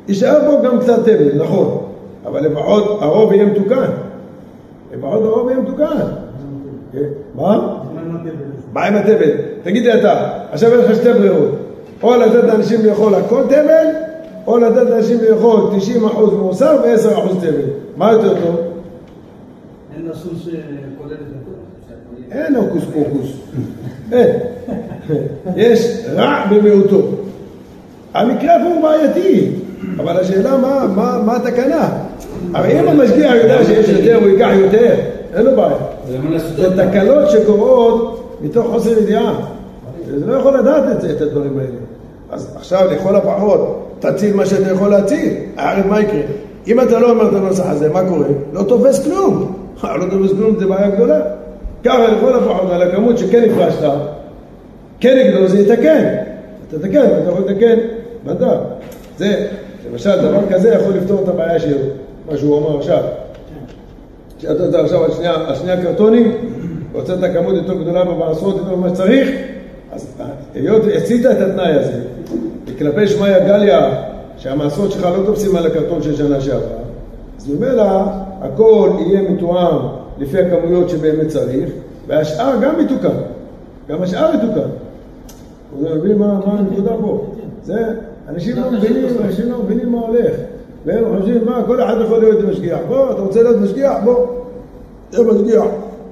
[0.08, 1.78] יישאר פה גם קצת תבל, נכון,
[2.26, 3.90] אבל לפחות הרוב יהיה מתוקן.
[4.94, 6.06] לפחות הרוב יהיה מתוקן.
[7.34, 7.76] מה?
[8.72, 9.30] מה עם התבל?
[9.62, 11.50] תגיד לי אתה, עכשיו יש לך שתי ברירות.
[12.02, 13.86] או לתת לאנשים לאכול הכל תבל,
[14.46, 15.60] או לתת לאנשים לאכול
[16.06, 17.70] 90% מוסר ו-10% תבל.
[17.96, 18.56] מה יותר טוב?
[19.96, 20.60] אין לה סוס אה,
[20.98, 22.32] כולל את הכל?
[22.32, 23.32] אין הוקוס פוקוס.
[24.12, 24.38] אין.
[25.56, 27.00] יש רע במיעוטו.
[28.14, 29.50] המקרה פה הוא בעייתי,
[29.96, 31.88] אבל השאלה מה, מה, מה התקנה?
[32.54, 34.94] הרי אם המשגיח יודע שיש יותר, הוא ייקח יותר,
[35.34, 35.76] אין לו בעיה.
[36.56, 39.34] זה תקלות שקורות מתוך חוסר ידיעה.
[40.18, 41.76] זה לא יכול לדעת את, זה, את הדברים האלה.
[42.30, 46.20] אז עכשיו לכל הפחות תציל מה שאתה יכול להציל, אחרת מה יקרה?
[46.66, 48.26] אם אתה לא אומר את הנוסח הזה, מה קורה?
[48.52, 49.54] לא תופס כלום.
[50.00, 51.20] לא תופס כלום זה בעיה גדולה.
[51.84, 53.90] ככה לכל הפחות על הכמות שכן הפרשת,
[55.00, 56.14] כן יגדול זה יתקן.
[56.68, 57.78] אתה תתקן, אתה יכול לתקן
[58.24, 58.58] בדף.
[59.18, 59.46] זה,
[59.90, 61.76] למשל, דבר כזה יכול לפתור את הבעיה של
[62.30, 63.02] מה שהוא אמר עכשיו.
[64.38, 66.32] שאתה יודע עכשיו על שני, על שני הקרטונים,
[66.92, 69.28] והוצאת כמות יותר גדולה במעשרות יותר ממה שצריך,
[69.92, 70.14] אז
[70.54, 72.00] היות עשית את התנאי הזה,
[72.66, 73.94] וכלפי שמאיה גליה,
[74.36, 76.78] שהמעשרות שלך לא תופסים על הקרטון של שנה שעברה,
[77.38, 78.02] אז ממילא
[78.40, 79.78] הכל יהיה מתואם
[80.18, 81.70] לפי הכמויות שבאמת צריך,
[82.06, 83.16] והשאר גם יתוקן,
[83.88, 84.68] גם השאר יתוקן.
[85.78, 87.26] אתה מבין מה מה הנקודה פה?
[87.64, 87.84] זה,
[88.28, 90.34] אנשים לא מבינים, אנשים לא מבינים מה הולך.
[90.86, 92.78] והם חושבים, מה, כל אחד יכול להיות משגיח.
[92.88, 93.92] בוא, אתה רוצה להיות משגיח?
[94.04, 94.26] בוא,
[95.10, 95.64] תהיה משגיח.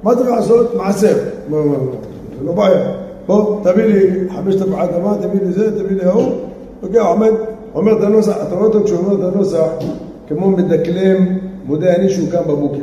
[0.03, 0.75] מה צריך לעשות?
[0.75, 1.17] מעשר.
[1.51, 1.87] בוא, בוא, בוא.
[2.39, 2.93] זה לא בעיה.
[3.27, 6.33] בוא, תביא לי חמשת תפוחי אדמה, תביא לי זה, תביא לי ההוא.
[6.83, 7.31] לוקח, עומד,
[7.75, 9.67] אומר את הנוסח, אתה רואה אותו כשהוא אומר את הנוסח,
[10.29, 12.83] כמו מדקלם מודה אני שהוא קם בבוקר.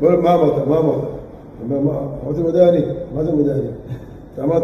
[0.00, 0.68] בוא, מה אמרת?
[0.68, 1.17] מה אמרת?
[1.66, 2.80] אמרתי מודה אני.
[3.14, 3.60] מה זה מודה אני?
[4.34, 4.62] אתה אמרת,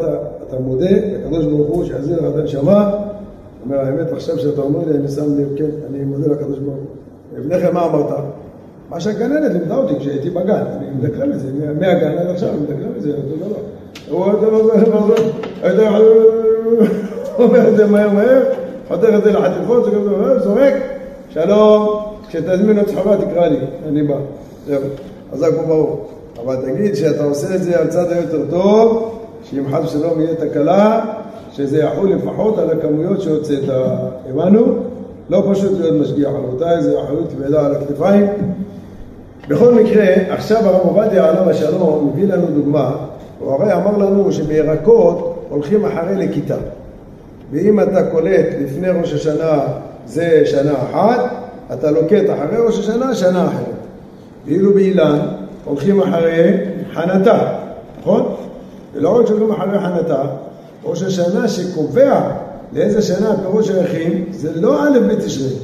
[0.48, 2.90] אתה מודה לקדוש ברוך הוא שיחזיר לך את הנשמה.
[3.64, 7.38] אומר, האמת, עכשיו שאתה אומר לי, אני שם לב, כן, אני מודה לקדוש ברוך הוא.
[7.38, 8.24] לפני כן מה אמרת?
[8.90, 11.48] מה שהגננת לימדה אותי כשהייתי בגן, אני מדקלם את זה,
[11.80, 13.60] מהגן עד עכשיו, אני מדקלם את זה, אותו דבר.
[14.10, 14.24] הוא
[17.38, 18.42] אומר את זה מהר מהר,
[18.88, 19.84] חותך את זה לחתיכות,
[20.44, 20.74] זורק,
[21.28, 21.88] שלום,
[22.28, 24.16] כשתזמין עוד שכבה תקרא לי, אני בא.
[24.66, 24.80] זהו,
[25.32, 26.13] חזק וברוך.
[26.42, 31.04] אבל תגיד שאתה עושה את זה על צד היותר טוב, שאם חס ושלום יהיה תקלה,
[31.52, 33.62] שזה יחול לפחות על הכמויות שהוצאת.
[34.30, 34.64] הבנו?
[35.30, 38.26] לא פשוט להיות משגיח, רבותיי, זה אחריות כבדה על הכתפיים.
[39.48, 42.96] בכל מקרה, עכשיו הרב עובדיה עליו השלום מביא לנו דוגמה,
[43.38, 46.56] הוא הרי אמר לנו שבירקות הולכים אחרי לכיתה.
[47.52, 49.60] ואם אתה קולט לפני ראש השנה
[50.06, 51.20] זה שנה אחת,
[51.72, 53.74] אתה לוקט אחרי ראש השנה שנה אחרת.
[54.46, 55.18] ואילו באילן
[55.64, 56.52] הולכים אחרי
[56.94, 57.38] חנתה,
[58.00, 58.34] נכון?
[58.94, 60.22] ולא רק שהולכים אחרי חנתה,
[60.84, 62.20] ראש השנה שקובע
[62.72, 65.54] לאיזה שנה הפירות שייכים, זה לא א' בתשרי,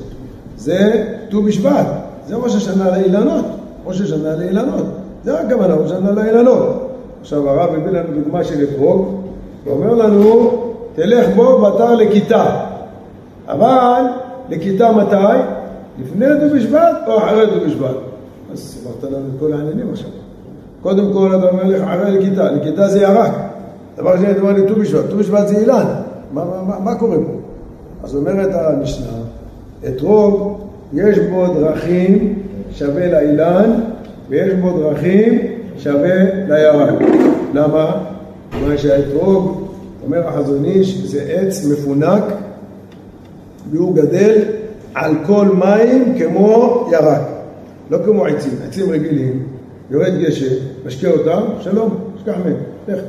[0.57, 1.87] זה ט"ו בשבט,
[2.27, 3.45] זה ראש השנה לאילנות,
[3.87, 4.85] ראש השנה לאילנות,
[5.25, 6.91] זה הכוונה, ראש השנה לאילנות.
[7.21, 9.21] עכשיו הרב הביא לנו דוגמה של אתרוג,
[9.65, 10.51] ואומר לנו,
[10.95, 12.47] תלך בו בתר לכיתה,
[13.49, 14.03] אבל
[14.49, 15.39] לכיתה מתי?
[16.03, 18.10] לפני ט"ו בשבט או אחרי ט"ו בשבט?
[18.53, 20.11] אז אמרת לנו את כל העניינים עכשיו.
[20.83, 23.33] קודם כל אתה אומר לך אחרי לכיתה, לכיתה זה ירק.
[23.97, 25.85] דבר שני, אתה אומר לי ט"ו בשבט, ט"ו בשבט זה אילן.
[26.33, 27.33] מה, מה, מה קורה פה?
[28.03, 29.07] אז אומרת המשנה,
[29.89, 30.59] אתרוג,
[30.93, 33.81] יש בו דרכים שווה לאילן,
[34.29, 35.39] ויש בו דרכים
[35.79, 36.95] שווה לירק.
[37.55, 38.05] למה?
[38.51, 39.69] כיוון שהאתרוג,
[40.05, 42.23] אומר החזון איש, זה עץ מפונק,
[43.71, 44.39] והוא גדל
[44.95, 47.40] על כל מים כמו ירק.
[47.91, 49.47] לא כמו עצים, עצים רגילים,
[49.91, 50.55] יורד גשם,
[50.87, 52.57] משקה אותם, שלום, שכח מהם,
[52.89, 53.01] לך,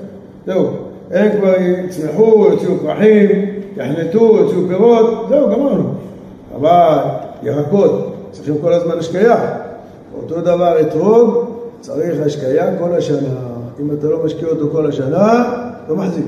[0.45, 0.67] זהו.
[1.11, 3.29] הם כבר יצמחו, יוציאו פרחים,
[3.77, 5.93] יחנטו, יוציאו פירות, זהו, גמרנו.
[6.55, 6.97] אבל
[7.43, 9.35] ירקות, צריכים כל הזמן השקיה.
[10.17, 11.45] אותו דבר אתרוג,
[11.81, 13.29] צריך השקיה כל השנה.
[13.79, 15.53] אם אתה לא משקיע אותו כל השנה,
[15.89, 16.25] לא מחזיק.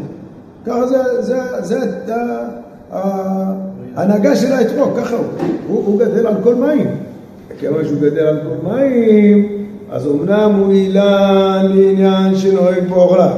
[0.65, 2.15] ככה זה, זה, זה, זה
[3.95, 5.25] ההנהגה של האתרוג, ככה הוא.
[5.67, 5.85] הוא.
[5.85, 7.02] הוא גדל על כל מים.
[7.63, 9.47] כיוון שהוא גדל על כל מים,
[9.91, 13.31] אז אמנם הוא אילן לעניין שנוהג בעורלה.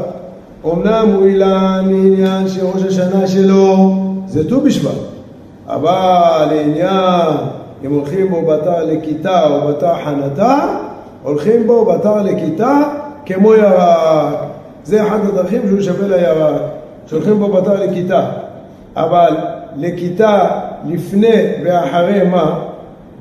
[0.65, 3.95] אמנם הוא אילן לעניין שראש השנה שלו
[4.27, 4.91] זה ט"ו בשבט,
[5.67, 7.35] אבל לעניין
[7.85, 10.77] אם הולכים בו בתר לכיתה או בתר חנתה,
[11.23, 12.81] הולכים בו בתר לכיתה
[13.25, 14.33] כמו ירק.
[14.83, 16.61] זה אחד הדרכים שהוא שווה לירק,
[17.07, 18.25] שהולכים בו בתר לכיתה.
[18.95, 19.37] אבל
[19.75, 20.47] לכיתה
[20.87, 22.59] לפני ואחרי מה?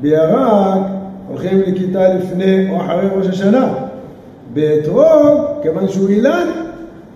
[0.01, 0.94] בירק
[1.29, 3.75] הולכים לכיתה לפני או אחרי ראש השנה.
[4.55, 6.49] באתרוג, כיוון שהוא אילן,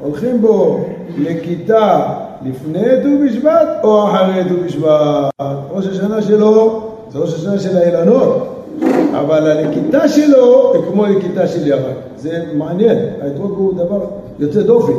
[0.00, 0.84] הולכים בו
[1.18, 2.00] לכיתה
[2.42, 5.30] לפני ט"ו בשבט או אחרי ט"ו בשבט.
[5.70, 8.64] ראש השנה שלו זה ראש השנה של האילנות,
[9.12, 11.96] אבל הלכיתה שלו היא כמו לכיתה של ירק.
[12.16, 14.00] זה מעניין, האתרוג הוא דבר
[14.38, 14.92] יוצא דופן.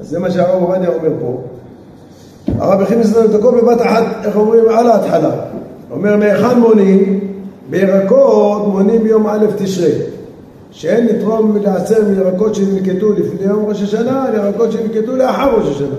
[0.00, 1.42] אז זה מה שהרב עובדיה אומר פה.
[2.58, 5.30] הרב הכניס לנו את הכל בבת אחת, איך אומרים, על ההתחלה.
[5.90, 7.27] אומר, מהיכן מונים?
[7.70, 9.92] בירקות מונים ביום א' תשרי.
[10.70, 15.96] שאין לתרום לעשר מירקות שנלקטו לפני יום ראש השנה, לירקות שנלקטו לאחר ראש השנה.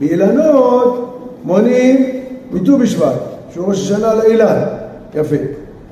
[0.00, 2.06] באילנות מונים
[2.52, 3.14] מט"ו בשבט,
[3.52, 4.62] שהוא ראש השנה לאילן.
[5.14, 5.36] יפה.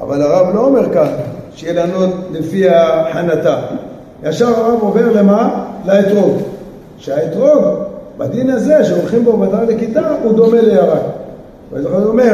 [0.01, 1.09] אבל הרב לא אומר כאן
[1.55, 3.61] שיהיה לענות לפי ההנתה.
[4.25, 5.65] ישר הרב עובר למה?
[5.85, 6.39] לאתרוג.
[6.99, 7.65] שהאתרוג,
[8.19, 11.01] בדין הזה שהולכים בו מטרה לכיתה, הוא דומה לירק.
[11.73, 12.33] והזוכר אומר,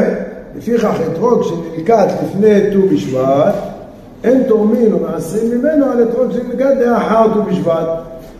[0.57, 3.53] לפיכך אתרוג שנלקט לפני ט"ו בשבט,
[4.23, 7.87] אין תורמין ומעשרים ממנו על אתרוג שנלקט לאחר ט"ו בשבט.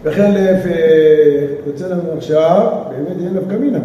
[0.03, 0.69] וכן להפך,
[1.67, 3.79] יוצא לנו עכשיו, באמת יהיה נפקא מינה.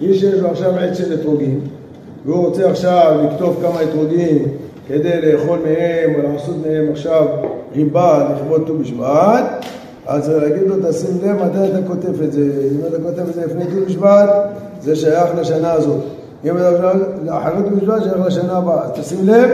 [0.00, 1.60] איש שיש לו עכשיו עץ של אתרוגים,
[2.26, 4.44] והוא רוצה עכשיו לקטוף כמה אתרוגים
[4.88, 7.26] כדי לאכול מהם או לעשות מהם עכשיו
[7.74, 9.44] ריבה לכבוד ט"ו בשבט,
[10.06, 12.40] אז להגיד לו, תשים לב מתי אתה כותב את זה.
[12.40, 14.28] אם אתה כותב את זה לפני ט"ו בשבט,
[14.80, 16.00] זה שייך לשנה הזאת.
[17.28, 18.84] אחרי ט"ו בשבט, שייך לשנה הבאה.
[18.84, 19.50] אז תשים לב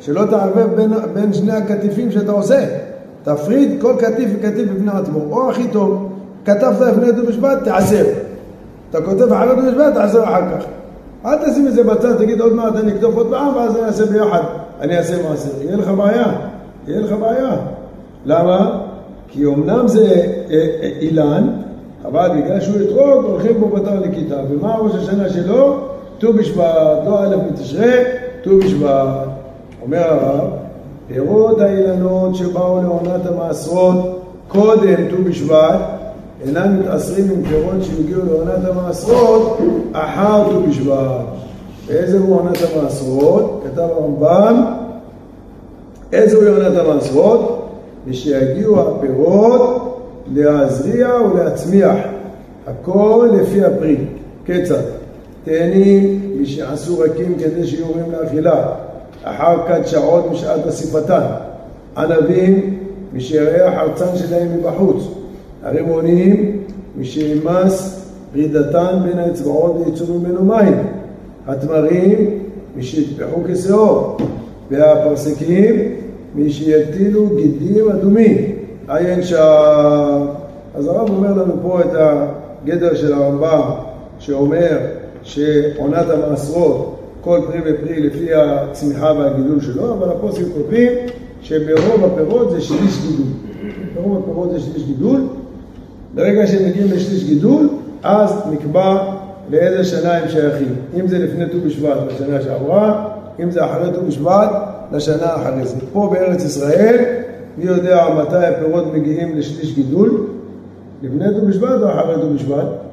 [0.00, 2.66] שלא תערבב בין, בין שני הקטיפים שאתה עושה.
[3.22, 5.20] תפריד כל קטיף וקטיף בפני עצמו.
[5.30, 6.08] או הכי טוב,
[6.44, 8.04] כתבת לפני ט"ו בשבט, תעשר.
[8.90, 10.64] אתה כותב אחרי ט"ו בשבט, תעשר אחר כך.
[11.26, 14.06] אל תשים את זה בצד, תגיד עוד מעט אני אכתוב עוד פעם, ואז אני אעשה
[14.06, 14.42] ביחד.
[14.80, 15.50] אני אעשה מעשר.
[15.60, 16.32] יהיה לך בעיה.
[16.86, 17.56] יהיה לך בעיה.
[18.26, 18.80] למה?
[19.28, 21.48] כי אמנם זה אה, אה, אילן,
[22.04, 24.36] אבל בגלל שהוא אתרוג, הולכים בו בתר לכיתה.
[24.50, 25.93] ומה ראש השנה שלו?
[26.24, 27.92] ט"ו בשבט, לא א' בתשרי,
[28.44, 29.28] ט"ו בשבט.
[29.82, 30.50] אומר הרב,
[31.08, 35.80] פירות האילנות שבאו לעונת המעשרות קודם ט"ו בשבט,
[36.46, 39.58] אינם מתעשרים עם פירות שהגיעו לעונת המעשרות
[39.92, 41.20] אחר ט"ו בשבט.
[41.86, 43.62] ואיזה הוא עונת המעשרות?
[43.64, 44.64] כתב הרמב"ם,
[46.12, 47.68] איזה הוא עונת המעשרות?
[48.06, 50.00] ושיגיעו הפירות
[50.34, 51.96] להזריע ולהצמיח,
[52.66, 53.96] הכל לפי הפרי.
[54.44, 55.03] כיצד?
[55.44, 58.66] תאנים משעשו רקים כדי שיהיו ראויים לאכילה,
[59.22, 61.22] אחר כת שעות משעת אסיפתן.
[61.96, 62.78] ענבים
[63.12, 65.04] משארי החרצן שלהם מבחוץ.
[65.62, 66.58] הרימונים
[66.98, 70.78] משאמס פרידתן בין האצבעות וייצור ממנו מים.
[71.46, 72.38] התמרים
[72.76, 74.16] משהטפחו כשאור.
[74.70, 75.74] והפרסקים
[76.34, 78.36] משיטילו גידים אדומים.
[78.88, 80.26] עיין שם.
[80.74, 83.60] אז הרב אומר לנו פה את הגדר של הרמב"ם,
[84.18, 84.78] שאומר
[85.24, 90.92] שעונת המעשרות, כל פרי ופרי לפי הצמיחה והגידול שלו, אבל הפוסקים כותבים
[91.42, 93.26] שברוב הפירות זה שליש גידול.
[93.94, 95.20] ברוב הפירות זה שליש גידול.
[96.14, 97.68] ברגע שהם מגיעים לשליש גידול,
[98.02, 99.14] אז נקבע
[99.50, 100.74] לאיזה שנה הם שייכים.
[101.00, 103.08] אם זה לפני ט"ו בשבט בשנה שעברה,
[103.42, 104.50] אם זה אחרי ט"ו בשבט,
[104.92, 105.76] לשנה אחרי זה.
[105.92, 107.04] פה בארץ ישראל,
[107.58, 110.26] מי יודע מתי הפירות מגיעים לשליש גידול?
[111.02, 112.83] לפני ט"ו בשבט או אחרי ט"ו בשבט?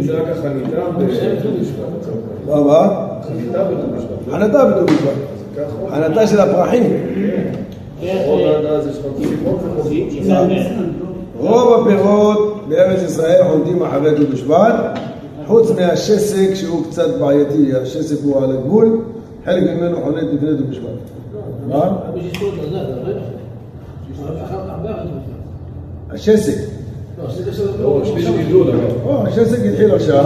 [0.00, 0.78] זה החניתה
[2.46, 3.08] מה, מה?
[5.90, 6.82] חניתה של הפרחים.
[11.38, 14.74] רוב הפירות בארץ ישראל עומדים אחרי ט"ו בשבט,
[15.46, 19.00] חוץ מהשסק שהוא קצת בעייתי, השסק הוא על הגבול,
[19.44, 21.17] חלק ממנו חולט לפני ט"ו בשבט.
[21.68, 21.96] מה?
[22.08, 22.30] אחרי
[26.10, 26.58] השסק.
[27.82, 28.02] לא,
[29.04, 29.26] אבל.
[29.26, 30.24] השסק התחיל עכשיו?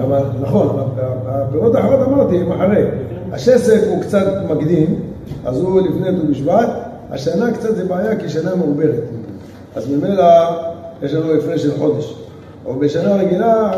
[0.00, 0.88] אבל נכון,
[1.26, 2.84] הפירות האחרות אמרתי הם אחרי.
[3.32, 5.00] השסק הוא קצת מקדים,
[5.44, 6.68] אז הוא לפני ט"ו בשבט,
[7.10, 9.04] השנה קצת זה בעיה כי שנה מעוברת.
[9.76, 10.24] אז ממילא
[11.02, 12.14] יש לנו הפרש של חודש.
[12.66, 13.70] או בשנה רגילה,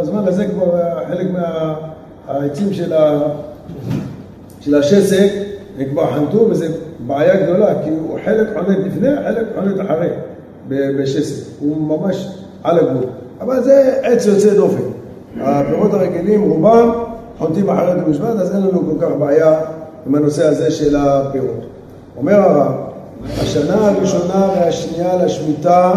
[0.00, 1.26] בזמן הזה כבר חלק
[2.28, 2.72] מהעצים
[4.60, 5.43] של, השסק
[5.90, 6.66] כבר חנתו, וזו
[7.06, 10.08] בעיה גדולה, כי הוא חלק חולט לפני, חלק חולט אחרי,
[10.68, 11.46] ב- בשסק.
[11.60, 12.28] הוא ממש
[12.62, 13.04] על הגבול.
[13.40, 14.82] אבל זה עץ יוצא דופן.
[15.40, 16.90] הפירות הרגילים, רובם
[17.38, 19.60] חונטים אחרי ט"ו בשבט, אז אין לנו כל כך בעיה
[20.06, 21.60] עם הנושא הזה של הפירות.
[22.16, 22.72] אומר הרב,
[23.38, 25.92] השנה הראשונה והשנייה לשמיטה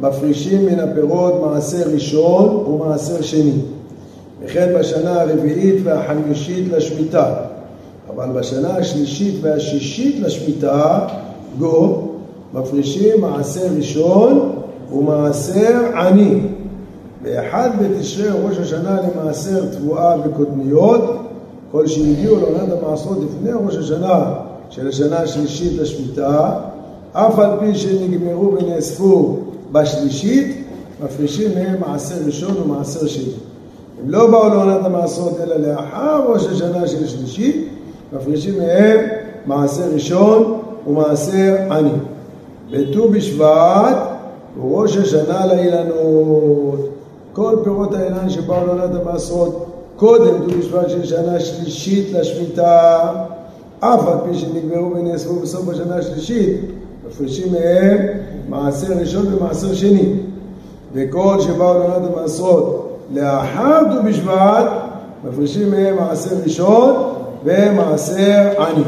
[0.00, 3.60] מפרישים מן הפירות מעשר ראשון ומעשר שני.
[4.44, 7.34] וכן בשנה הרביעית והחמישית לשמיטה.
[8.14, 11.06] אבל בשנה השלישית והשישית לשמיטה,
[11.58, 12.08] גו,
[12.54, 14.52] מפרישים מעשר ראשון
[14.92, 16.40] ומעשר עני.
[17.22, 21.16] באחד בתשרי ראש השנה למעשר תבואה וקודמיות,
[21.72, 24.34] כל שהגיעו לעונת המעשרות לפני ראש השנה
[24.70, 26.50] של השנה השלישית לשמיטה,
[27.12, 29.36] אף על פי שנגמרו ונאספו
[29.72, 30.66] בשלישית,
[31.04, 33.32] מפרישים מהם מעשר ראשון ומעשר שני.
[34.02, 37.68] הם לא באו לעונת המעשרות אלא לאחר ראש השנה של שלישית,
[38.12, 38.98] מפרישים מהם
[39.46, 41.90] מעשר ראשון ומעשר עני.
[42.70, 43.96] בט"ו בשבט
[44.56, 46.88] הוא ראש השנה לאילנות.
[47.32, 52.98] כל פירות האילן שבאו לעונת המעשרות קודם ט"ו בשבט של שנה שלישית לשמיטה,
[53.80, 56.60] אף על פי שנגמרו ונאספו בסוף השנה השלישית,
[57.08, 57.98] מפרישים מהם
[58.48, 60.12] מעשר ראשון ומעשר שני.
[60.92, 64.66] וכל שבאו לעונת המעשרות לאחר ט"ו בשבט,
[65.24, 67.09] מפרישים מהם מעשר ראשון
[67.44, 68.84] ומעשר עני.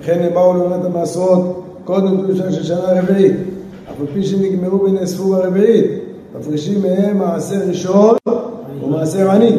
[0.00, 3.36] לכן הם באו לעונת המעשרות קודם ט"ו בשבט של שנה רביעית.
[3.90, 5.86] אף על פי שנגמרו ונאספו ברביעית,
[6.38, 8.16] מפרישים מהם מעשר ראשון
[8.84, 9.52] ומעשר עני.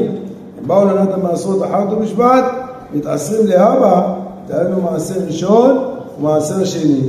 [0.62, 2.46] הם באו לעונת המעשרות אחר ט"ו בשבט,
[2.94, 4.14] מתעשרים להבא,
[4.48, 5.78] דהיינו מעשר ראשון
[6.20, 7.02] ומעשר שני.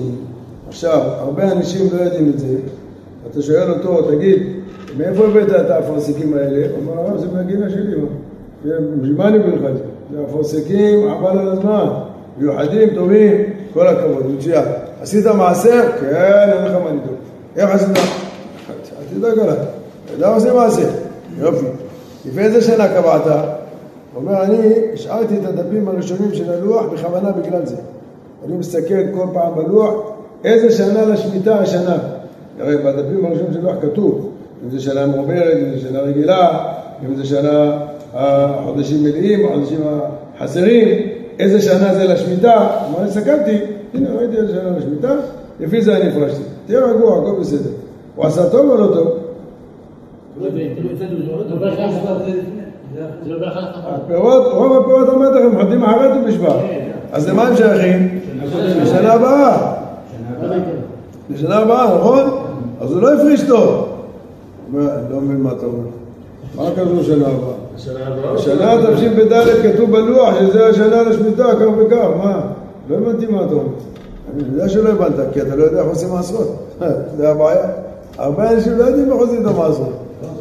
[0.68, 2.56] עכשיו, הרבה אנשים לא יודעים את זה,
[3.30, 4.42] אתה שואל אותו, תגיד,
[4.98, 6.66] מאיפה הבאת את האפרסקים האלה?
[6.70, 7.94] הוא אומר, הרב, זה מהגינה שלי?
[8.64, 9.82] בשביל מה אני מביא לך את זה?
[10.12, 11.86] זה אפרסקים, עבל על הזמן,
[12.38, 13.34] מיוחדים, טובים,
[13.74, 14.64] כל הכבוד, מצוין.
[15.02, 15.82] עשית מעשר?
[16.00, 17.16] כן, אין לך מה לדאוג.
[17.56, 17.88] איך עשית?
[17.88, 19.56] אל תדאג עליי,
[20.18, 20.88] אתה עושה מעשר?
[21.38, 21.66] יופי.
[22.26, 23.26] לפי איזה שנה קבעת?
[23.26, 23.32] הוא
[24.14, 24.58] אומר, אני
[24.94, 27.76] השארתי את הדפים הראשונים של הלוח בכוונה בגלל זה.
[28.46, 29.94] אני מסתכל כל פעם בלוח,
[30.44, 31.98] איזה שנה לשמיטה השנה.
[32.60, 34.30] הרי בדפים הראשונים של הלוח כתוב,
[34.64, 36.66] אם זה שנה מעוברת, אם זה שנה רגילה,
[37.08, 37.80] אם זה שנה
[38.14, 39.80] החודשים מלאים, החודשים
[40.38, 40.88] החסרים,
[41.38, 42.68] איזה שנה זה לשמיטה.
[42.88, 43.58] אמר, הסתכלתי,
[43.94, 45.14] הנה ראיתי איזה שנה לשמיטה,
[45.60, 46.42] לפי זה אני הפרשתי.
[46.66, 47.70] תהיה רגוע, הכל בסדר.
[48.16, 49.08] הוא עשה טוב או לא טוב?
[53.86, 56.56] הפירות, רוב הפירות אמרתי לכם, מחדים אחרי ט"ו בשבט.
[57.12, 58.20] אז למה הם שייכים?
[58.82, 59.72] לשנה הבאה.
[61.30, 62.24] לשנה הבאה, נכון?
[62.80, 63.88] אז הוא לא הפריש טוב.
[64.74, 65.99] לא מבין מה אתה אומר.
[66.56, 68.34] מה כתוב שנה הבאה?
[68.34, 69.32] השנה תשפ"ד
[69.62, 72.40] כתוב בלוח שזה השנה לשמיטה, כך וכך, מה?
[72.88, 73.72] לא הבנתי מה אתה אומר.
[74.34, 76.56] אני יודע שלא הבנת, כי אתה לא יודע איך עושים מעשרות.
[77.16, 77.66] זה הבעיה.
[78.18, 79.92] הרבה אנשים לא יודעים איך עושים את המעשרות.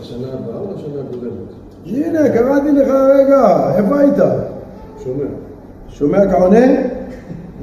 [0.01, 1.32] השנה הבאה או השנה הקודמת?
[1.86, 4.18] הנה, קראתי לך רגע, איפה היית?
[5.03, 5.26] שומע.
[5.89, 6.66] שומע כעונה?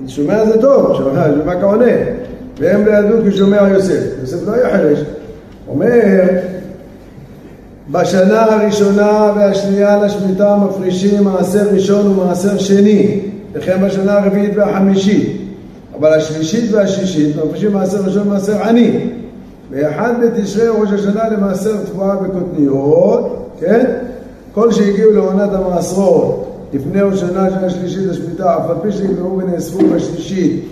[0.07, 1.93] שומע זה טוב, שומע, כעונה.
[2.61, 4.03] והם לא ידעו כי שומע יוסף.
[4.21, 5.05] יוסף לא היה חירש.
[5.69, 6.01] אומר,
[7.91, 13.21] בשנה הראשונה והשנייה לשמיטה מפרישים מעשר ראשון ומעשר שני,
[13.53, 15.37] וכן בשנה הרביעית והחמישית.
[15.99, 19.11] אבל השלישית והשישית מפרישים מעשר ראשון ומעשר עני.
[19.71, 23.85] ואחד בתשרי ראש השנה למעשר תבואה וקוטניות, כן?
[24.53, 29.79] כל שהגיעו לעונת המעשרות לפני ראש השנה של השלישית לשמיטה, אף על פי שנגמרו ונאספו
[29.95, 30.65] בשלישית,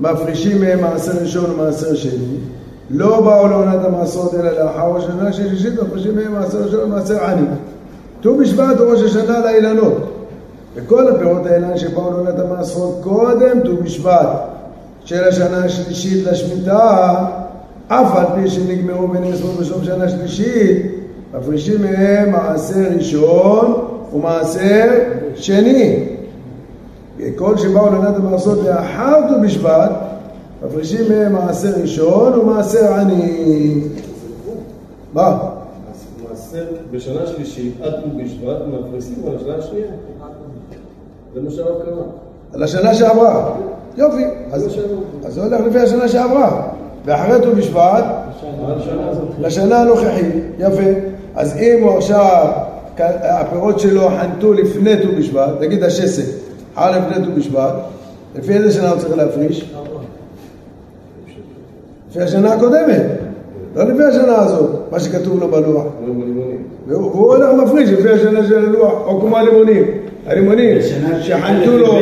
[0.00, 2.36] מפרישים מהם מעשר ראשון ומעשר שני.
[2.90, 7.24] לא באו לעונת המעשרות אלא לאחר ראש השנה של שלישית, מפרישים מהם מעשר ראשון ומעשר
[7.24, 7.46] עני.
[8.20, 10.12] ט"ו בשבט הוא ראש השנה לאילנות.
[10.74, 14.28] וכל הפירות האילן שבאו לעונת המעשרות קודם ט"ו בשבט
[15.04, 17.14] של השנה השלישית לשמיטה,
[17.88, 20.86] אף על פי שנגמרו ונאספו בשום שנה שלישית,
[21.34, 23.74] מפרישים מהם מעשר ראשון
[24.12, 24.92] ומעשר
[25.34, 26.04] שני.
[27.36, 29.90] כל שבאו לעונת המעשרות לאחר ט"ו בשבט,
[30.66, 33.80] מפרישים מהם מעשר ראשון ומעשר עני.
[35.12, 35.38] מה?
[36.90, 39.86] בשנה שלישית, עד ט"ו בשבט, מפריסים על השנה השנייה.
[41.34, 42.02] זה מה שהרב קרא.
[42.52, 43.54] על השנה שעברה.
[43.96, 44.78] יופי, אז,
[45.28, 46.68] זה הולך לפי השנה שעברה.
[47.04, 48.04] ואחרי ט"ו בשבט.
[49.40, 50.34] לשנה הנוכחית.
[50.58, 50.90] יפה.
[51.34, 52.46] אז אם הוא עכשיו,
[52.98, 56.24] הפירות שלו חנתו לפני ט"ו בשבט, נגיד השסק,
[56.74, 57.74] חל לפני ט"ו בשבט,
[58.34, 59.74] לפי איזה שנה הוא צריך להפריש?
[62.16, 63.02] לפי השנה הקודמת,
[63.76, 65.84] לא לפי השנה הזאת, מה שכתוב לו בלוח.
[66.86, 69.84] והוא והוא הולך מפריש לפי השנה של הלוח, או כמו הלימונים.
[70.26, 70.78] הלימונים
[71.20, 71.98] שחנתו לו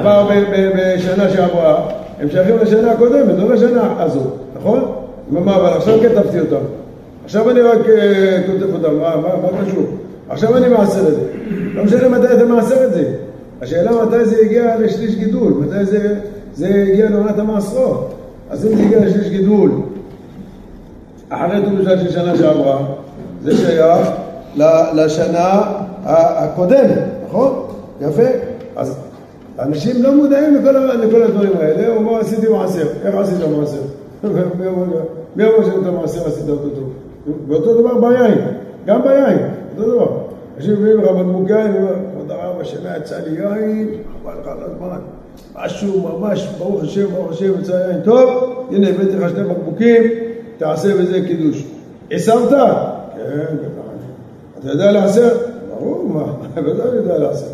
[0.00, 0.30] כבר
[0.76, 1.88] בשנה שעברה,
[2.20, 4.92] הם שייכים לשנה הקודמת, לא לשנה הזאת, נכון?
[5.30, 6.64] מה, אבל עכשיו כתבתי אותם.
[7.24, 9.84] עכשיו אני רק אה, כותב אותם, מה, קשור?
[10.28, 11.22] עכשיו אני מעשר את זה.
[11.74, 13.04] לא משנה מתי אתה מעשר את זה.
[13.62, 16.14] השאלה מתי זה הגיע לשליש גידול, מתי זה,
[16.54, 18.19] זה הגיע לעונת המעשרות.
[18.50, 19.70] אז אם הגיע לשליש גידול
[21.28, 22.86] אחרי ט"ו בשבט של שנה שעברה,
[23.42, 24.08] זה שייך
[24.94, 25.62] לשנה
[26.04, 26.98] הקודמת,
[27.28, 27.66] נכון?
[28.00, 28.22] יפה.
[28.76, 28.96] אז
[29.58, 33.82] אנשים לא מודעים לכל, הדברים האלה, הוא אומר עשיתי מעשר, איך עשית מעשר?
[35.36, 36.92] מי אמר שאת המעשר עשית אותו טוב?
[37.48, 38.38] ואותו דבר ביין,
[38.86, 39.38] גם ביין,
[39.76, 40.16] אותו דבר.
[40.56, 41.72] אנשים מביאים לך בקבוק יין,
[42.12, 43.88] כבוד הרב, השנה יצא לי יין,
[44.22, 44.98] חבל לך על הזמן.
[45.54, 50.02] משהו ממש, ברוך השם, ברוך השם, יצא יין טוב, הנה הבאתי לך שני בקבוקים,
[50.58, 51.64] תעשה בזה קידוש.
[52.10, 52.50] עיסרת?
[52.50, 53.90] כן, בטח.
[54.58, 55.38] אתה יודע לעשר?
[55.70, 56.24] ברור, מה,
[56.56, 57.46] אני יודע לעשר.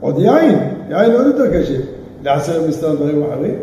[0.00, 0.58] עוד יין,
[0.90, 1.78] יין עוד יותר קשה.
[2.24, 3.54] לעשר מסתם דברים אחרים.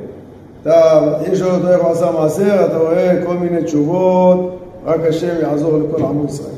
[0.61, 0.99] אתה,
[1.32, 5.77] יש לו אותו איך הוא עשה מעשר, אתה רואה כל מיני תשובות, רק השם יעזור
[5.77, 6.51] לכל עמו ישראל.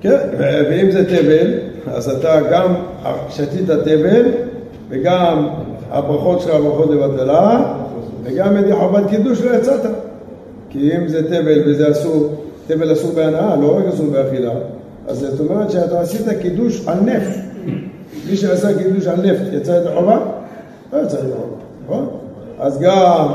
[0.00, 1.52] כן, ואם זה תבל,
[1.94, 2.74] אז אתה גם
[3.28, 4.24] שתית תבל,
[4.88, 5.48] וגם
[5.90, 7.74] הברכות שלך ברכות לבטלה,
[8.22, 9.80] וגם ידי חובת קידוש לא יצאת.
[10.70, 12.28] כי אם זה תבל וזה אסור,
[12.66, 14.52] תבל אסור בהנאה, לא רק אסור באכילה,
[15.08, 17.40] אז זאת אומרת שאתה עשית קידוש על נפט.
[18.30, 20.18] מי שעשה קידוש על נפט יצא ידי חובה?
[20.92, 22.08] לא יצא ידי חובה, נכון?
[22.58, 23.28] אז גם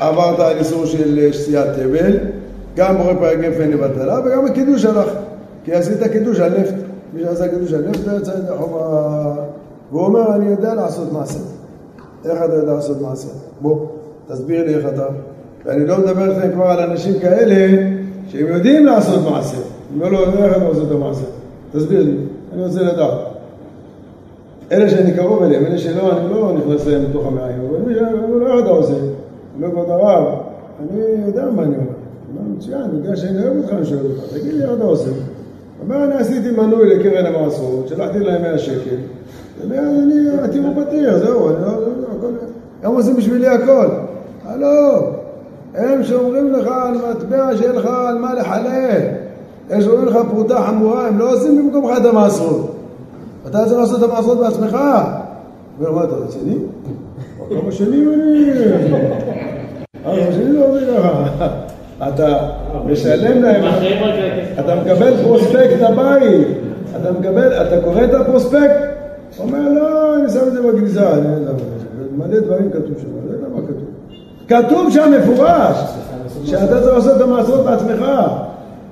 [0.00, 2.18] עברת על איסור של שתיית תבל,
[2.76, 5.08] גם בורא פרק גפן לבטלה, וגם הקידוש הלך.
[5.64, 6.74] כי עשית קידוש על נפט.
[7.14, 9.34] מי שעשה קידוש על נפט לא יצא ידי חובה.
[9.90, 11.38] והוא אומר, אני יודע לעשות מעשה.
[12.30, 13.28] איך אתה יודע לעשות מעשה?
[13.60, 13.86] בוא,
[14.28, 15.06] תסביר לי איך אתה.
[15.64, 17.82] ואני לא מדבר איתכם כבר על אנשים כאלה
[18.28, 19.56] שהם יודעים לעשות מעשה.
[19.56, 21.24] אני אומר לו, איך אתה עושה את המעשה?
[21.72, 22.16] תסביר לי,
[22.52, 23.18] אני רוצה לדעת.
[24.72, 28.46] אלה שאני קרוב אליהם, אלה שלא, אני לא נכנס להם לתוך המעיים, אבל אומר לו,
[28.46, 28.94] איך אתה עושה?
[29.56, 30.24] אומר כבוד הרב,
[30.80, 31.86] אני יודע מה אני אומר.
[32.38, 35.08] אומר, מצוין, בגלל שאני אוהב אותך, אני שואל אותך, תגיד לי איך אתה עושה.
[35.08, 35.18] הוא
[35.80, 38.96] אומר, אני עשיתי מנוי לקרן המעשרות, שלחתי להם 100 שקל,
[39.64, 41.88] אני, תראו פתיר, זהו, אני לא, לא,
[42.22, 42.28] לא,
[42.82, 43.86] הם עושים בשבילי הכל.
[44.46, 45.10] הלו,
[45.74, 49.00] הם שומרים לך על מטבע שיהיה לך על מה לחלל.
[49.70, 52.76] הם שומרים לך פרוטה חמורה, הם לא עושים במקומך את המעשרות.
[53.46, 54.76] אתה צריך לעשות את המעשרות בעצמך.
[55.78, 56.56] אומר, מה אתה רציני?
[57.50, 58.50] כמה שנים אני...
[60.04, 61.46] כמה שנים לא עובד ככה.
[62.08, 62.48] אתה
[62.86, 63.64] משלם להם,
[64.60, 66.48] אתה מקבל פרוספקט הבית,
[67.00, 68.95] אתה מקבל, אתה קורא את הפרוספקט?
[69.36, 72.98] הוא אומר, לא, אני שם את זה בגניזה, אני לא יודע מה, מלא דברים כתוב
[72.98, 73.86] שם, אני לא יודע מה כתוב.
[74.48, 75.76] כתוב שם מפורש,
[76.44, 78.04] שאתה צריך לעשות את המעשרות בעצמך.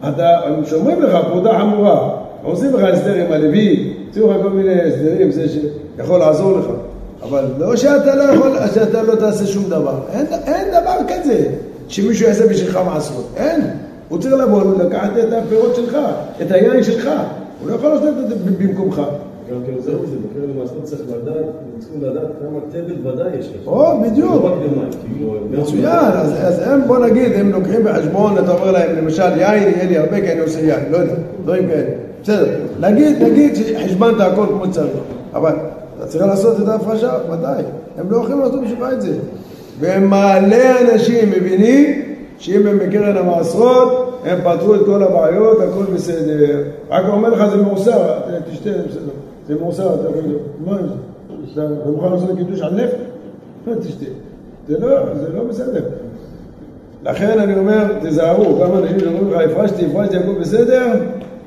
[0.09, 2.11] אתה, שומרים לך פרוטה חמורה,
[2.43, 6.67] עושים לך הסדר עם הלוי, יוצאים לך כל מיני הסדרים, זה שיכול לעזור לך.
[7.23, 9.99] אבל לא שאתה לא יכול, שאתה לא תעשה שום דבר.
[10.13, 11.49] אין, אין דבר כזה
[11.89, 13.27] שמישהו יעשה בשבילך מעשרות.
[13.37, 13.61] אין.
[14.09, 15.97] הוא צריך לבוא, לקחת את הפירות שלך,
[16.43, 17.11] את היין שלך.
[17.61, 19.03] הוא לא יכול לעשות את זה במקומך.
[19.51, 21.45] גם כן זהו זה, בקרן המעשרות צריך לדעת,
[21.79, 23.67] צריכים לדעת כמה תבל ודאי יש לך.
[23.67, 24.45] או, בדיוק.
[24.45, 24.57] לא
[25.07, 25.35] כאילו...
[25.51, 29.99] מצוין, אז, הם בוא נגיד, הם לוקחים בחשבון, אתה אומר להם למשל יין, יהיה לי
[29.99, 31.91] הרבה כי אני עושה יין, לא יודע, דברים כאלה.
[32.23, 34.93] בסדר, נגיד, נגיד שחשבנת הכל כמו שצריך,
[35.35, 35.53] אבל
[35.99, 37.63] אתה צריך לעשות את ההפרשה, ודאי.
[37.99, 39.13] הם לא יכולים לעשות בשבילך את זה.
[39.81, 42.03] ומלא אנשים מבינים
[42.39, 46.63] שאם הם בקרן המעשרות, הם פתרו את כל הבעיות, הכל בסדר.
[46.91, 48.19] רק אומר לך זה מעוסר,
[48.51, 49.11] תשתה, בסדר.
[49.47, 50.39] זה אתה יכול...
[50.65, 51.65] מה זה?
[51.83, 52.97] אתה מוכן לעשות קידוש על נפט?
[53.67, 54.05] לא תשתה.
[54.69, 55.85] זה לא, זה לא בסדר.
[57.05, 60.93] לכן אני אומר, תיזהרו, כמה אנשים שאומרים לך, הפרשתי, הפרשתי, הכל בסדר,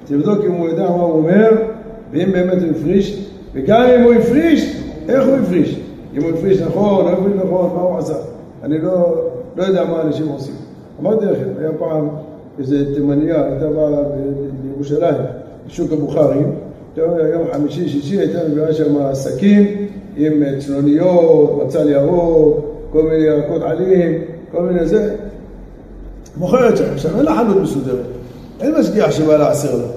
[0.06, 1.50] תבדוק אם הוא יודע מה הוא אומר,
[2.12, 5.80] ואם באמת הוא הפריש, וגם אם הוא הפריש, איך הוא הפריש?
[6.18, 8.14] אם הוא הפריש נכון, לא הפריש נכון, מה הוא עשה?
[8.64, 9.22] אני לא,
[9.56, 10.54] לא יודע מה אנשים עושים.
[11.02, 12.08] אמרתי לכם, היה פעם
[12.60, 14.02] איזה תימניה, הייתה באה
[14.64, 15.22] בירושלים,
[15.68, 16.52] בשוק הבוכרים,
[16.98, 19.88] יום חמישי, שישי, הייתה מביאה שם שקים
[20.18, 24.22] עם צנוניות, בצל ירוק, כל מיני ירקות עלים,
[24.52, 25.16] כל מיני זה.
[26.38, 28.06] מוכרת שם, עכשיו אין לה חנות מסודרת,
[28.62, 29.88] אין משגיח שבא לעשר לה.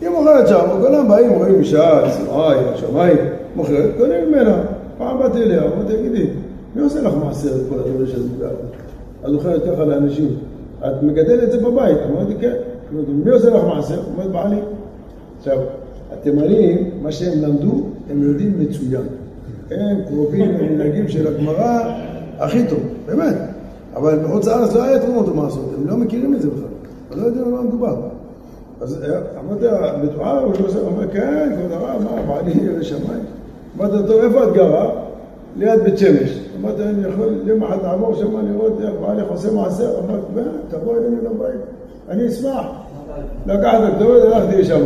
[0.00, 3.16] היא מוכרת שם, כולם באים, רואים אישה, צנועה, שמיים,
[3.56, 4.62] מוכרת, קונים ממנה.
[4.98, 6.26] פעם באתי אליה, אמרתי, תגידי,
[6.74, 8.50] מי עושה לך מעשר את כל הדברים שאת מביאה?
[9.24, 10.28] את מוכרת ככה לאנשים,
[10.86, 11.98] את מגדלת את זה בבית?
[12.10, 12.54] אמרתי, כן.
[13.08, 14.00] מי עושה לך מעשר?
[14.12, 14.60] אומרת, בעלי.
[15.38, 15.58] עכשיו,
[16.12, 19.02] התימנים, מה שהם למדו, הם יודעים מצוין.
[19.70, 21.80] הם קרובים למנהגים של הגמרא
[22.38, 23.34] הכי טוב, באמת.
[23.96, 26.62] אבל בחוץ לארץ לא היה תרומות ומעשרות, הם לא מכירים את זה בכלל,
[27.12, 27.96] הם לא יודעים על מה מדובר.
[28.80, 30.52] אז אה, אמרתי לה, בטוחה, הוא
[30.86, 33.24] אומר, כן, כבוד הרב, מה, בעלי ירא שמיים.
[33.78, 34.90] אמרתי לו, טוב, איפה את גרה?
[35.56, 36.40] ליד בית שמש.
[36.60, 39.98] אמרתי, אני יכול יום אחד לעבור שם לראות איך בעלך עושה מעשר?
[39.98, 41.60] אמרתי, "בוא, תבוא אלינו לבית,
[42.08, 42.66] אני אשמח.
[43.46, 44.80] לקחת את הכתובת, הלכתי לשם.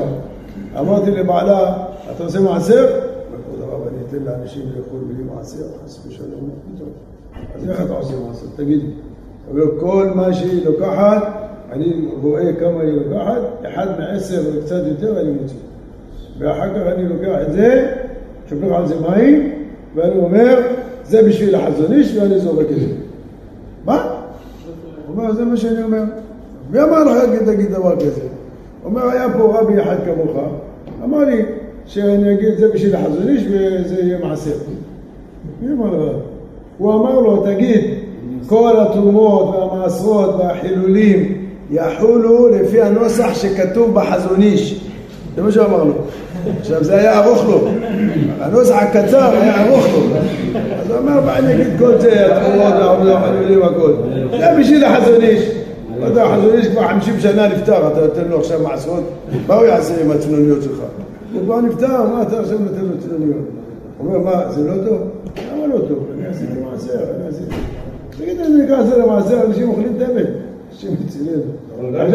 [0.81, 2.87] אמרתי לבעלה, אתה עושה מעשר?
[3.47, 6.89] כבוד הרב, אני אתן לאנשים לאכול בלי מעשר, חס ושלום, מה פתאום?
[7.55, 8.47] אז איך אתה עושה מעשר?
[8.57, 8.89] תגיד לי.
[9.49, 11.23] הוא אומר, כל מה שהיא לוקחת,
[11.73, 15.57] אני רואה כמה היא לוקחת, אחד מעשר וקצת יותר אני מוציא.
[16.39, 17.93] ואחר כך אני לוקח את זה,
[18.49, 19.53] שופך על זה מים,
[19.95, 20.61] ואני אומר,
[21.05, 22.87] זה בשביל החזון איש, ואני זורק את זה.
[23.85, 24.21] מה?
[25.07, 26.03] הוא אומר, זה מה שאני אומר.
[26.71, 28.21] מי אמר לך להגיד, תגיד דבר כזה?
[28.21, 30.37] הוא אומר, היה פה רבי אחד כמוך,
[31.05, 31.43] אמר לי
[31.87, 34.51] שאני אגיד את זה בשביל החזון איש וזה יהיה מעשר.
[35.63, 36.17] מי אמר לך?
[36.79, 37.81] הוא אמר לו, תגיד,
[38.47, 44.85] כל התרומות והמעשרות והחילולים יחולו לפי הנוסח שכתוב בחזון איש.
[45.37, 45.93] זה מה שהוא אמר לו.
[46.61, 47.69] עכשיו, זה היה ארוך לו.
[48.41, 50.01] הנוסח הקצר היה ארוך לו.
[50.81, 53.93] אז הוא אמר, מה אני אגיד כל זה, התרומות והחילולים והכל.
[54.31, 55.64] זה בשביל החזון איש.
[56.01, 59.03] לא יודע, החזון איש כבר 50 שנה נפטר, אתה נותן לו עכשיו מעשרות,
[59.47, 60.79] מה הוא יעשה עם הצנוניות שלך?
[61.33, 63.45] הוא כבר נפטר, מה אתה עכשיו נותן לו צנוניות?
[63.99, 64.99] הוא אומר, מה, זה לא טוב?
[65.53, 66.07] למה לא טוב?
[66.19, 67.57] אני עשיתי מעשר, אני עשיתי...
[68.19, 70.25] תגיד, אני נקרא זה למעשר, אנשים אוכלים תבל.
[70.73, 71.41] אנשים מצילים.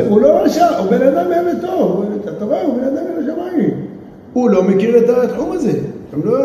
[0.10, 2.06] הוא לא רשע, הוא בן אדם באמת טוב,
[2.38, 3.86] אתה רואה, הוא בן אדם מן השמיים.
[4.34, 5.72] הוא לא מכיר את התחום הזה,
[6.14, 6.38] הם לא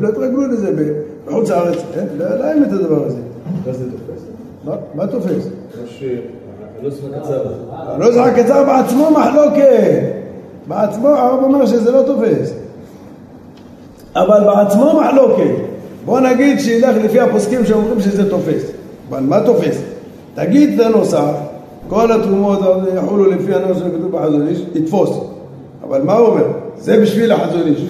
[0.00, 0.94] לא התרגלו לזה
[1.26, 3.18] בחוץ לארץ, אין, לא היה להם את הדבר הזה.
[3.66, 4.22] מה זה תופס?
[4.94, 5.48] מה תופס?
[7.86, 10.02] הנוסח הקצר בעצמו מחלוקת.
[10.66, 12.54] בעצמו הרב אומר שזה לא תופס.
[14.16, 15.54] אבל בעצמו מחלוקת.
[16.04, 18.70] בוא נגיד שילך לפי הפוסקים שאומרים שזה תופס.
[19.08, 19.82] אבל מה תופס?
[20.34, 21.30] תגיד את הנוסח,
[21.88, 22.58] כל התרומות
[22.96, 25.10] יחולו לפי הנוסח שכתוב בחזון איש, יתפוס.
[25.88, 26.44] אבל מה הוא אומר?
[26.78, 27.84] זה בשביל החזון איש.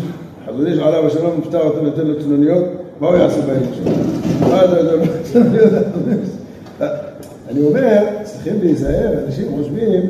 [0.45, 2.65] החזון איש עליו השלום נפטר, אתה נותן לו צנוניות,
[3.01, 3.93] מה הוא יעשה בהם עכשיו?
[4.41, 5.73] מה לא צנוניות,
[7.55, 10.03] אני אומר, צריכים להיזהר, אנשים חושבים,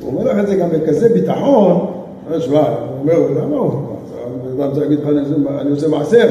[0.00, 1.86] הוא אומר לך את זה גם בכזה ביטחון,
[2.26, 3.70] אומר, שמע, הוא אומר, למה הוא?
[4.60, 5.08] אדם צריך להגיד לך,
[5.60, 6.28] אני עושה- מעשר.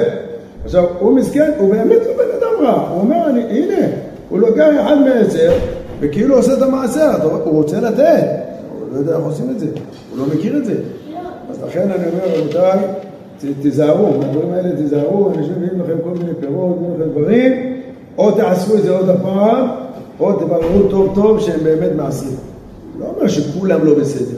[0.66, 3.88] עכשיו, הוא מסכן, הוא באמת לא בן אדם רע, הוא אומר, הנה,
[4.30, 5.52] הוא לוקח אחד מעשר,
[6.00, 7.12] וכאילו עושה את המעשר,
[7.44, 8.24] הוא רוצה לתת,
[8.80, 9.66] הוא לא יודע איך עושים את זה,
[10.12, 10.74] הוא לא מכיר את זה.
[11.50, 12.80] אז לכן אני אומר, רבותיי,
[13.62, 17.52] תיזהרו, מהדברים האלה תיזהרו, אנשים מביאים לכם כל מיני פירות, מביאים לכם דברים,
[18.18, 19.68] או תעשו את זה עוד הפעם,
[20.20, 22.38] או תבררו טוב טוב שהם באמת מעשים.
[23.00, 24.38] לא אומר שכולם לא בסדר.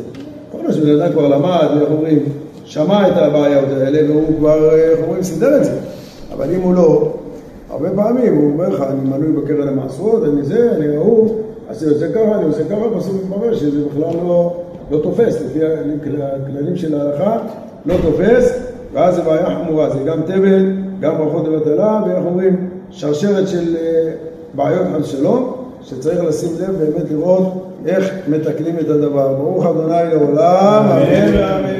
[0.49, 2.19] יכול להיות שבן אדם כבר למד, איך אומרים,
[2.65, 5.71] שמע את הבעיות האלה והוא כבר, איך אומרים, סידר את זה.
[6.33, 7.13] אבל אם הוא לא,
[7.69, 11.35] הרבה פעמים הוא אומר לך, אני מנוי בקרן המעשרות, אני זה, אני ההוא,
[11.69, 14.53] אז אני עושה ככה, אני עושה ככה, בסוף מתברר שזה בכלל לא,
[14.91, 15.59] לא תופס, לפי
[16.21, 17.37] הכללים של ההלכה,
[17.85, 18.59] לא תופס,
[18.93, 24.11] ואז זה בעיה חמורה, זה גם תבל, גם ברכות לבטלה, ואיך אומרים, שרשרת של אה,
[24.53, 25.56] בעיות חס שלום,
[25.89, 27.53] שצריך לשים לב באמת לראות
[27.85, 29.33] איך מתקנים את הדבר.
[29.33, 31.76] ברוך ה' לעולם, אמן ואמן.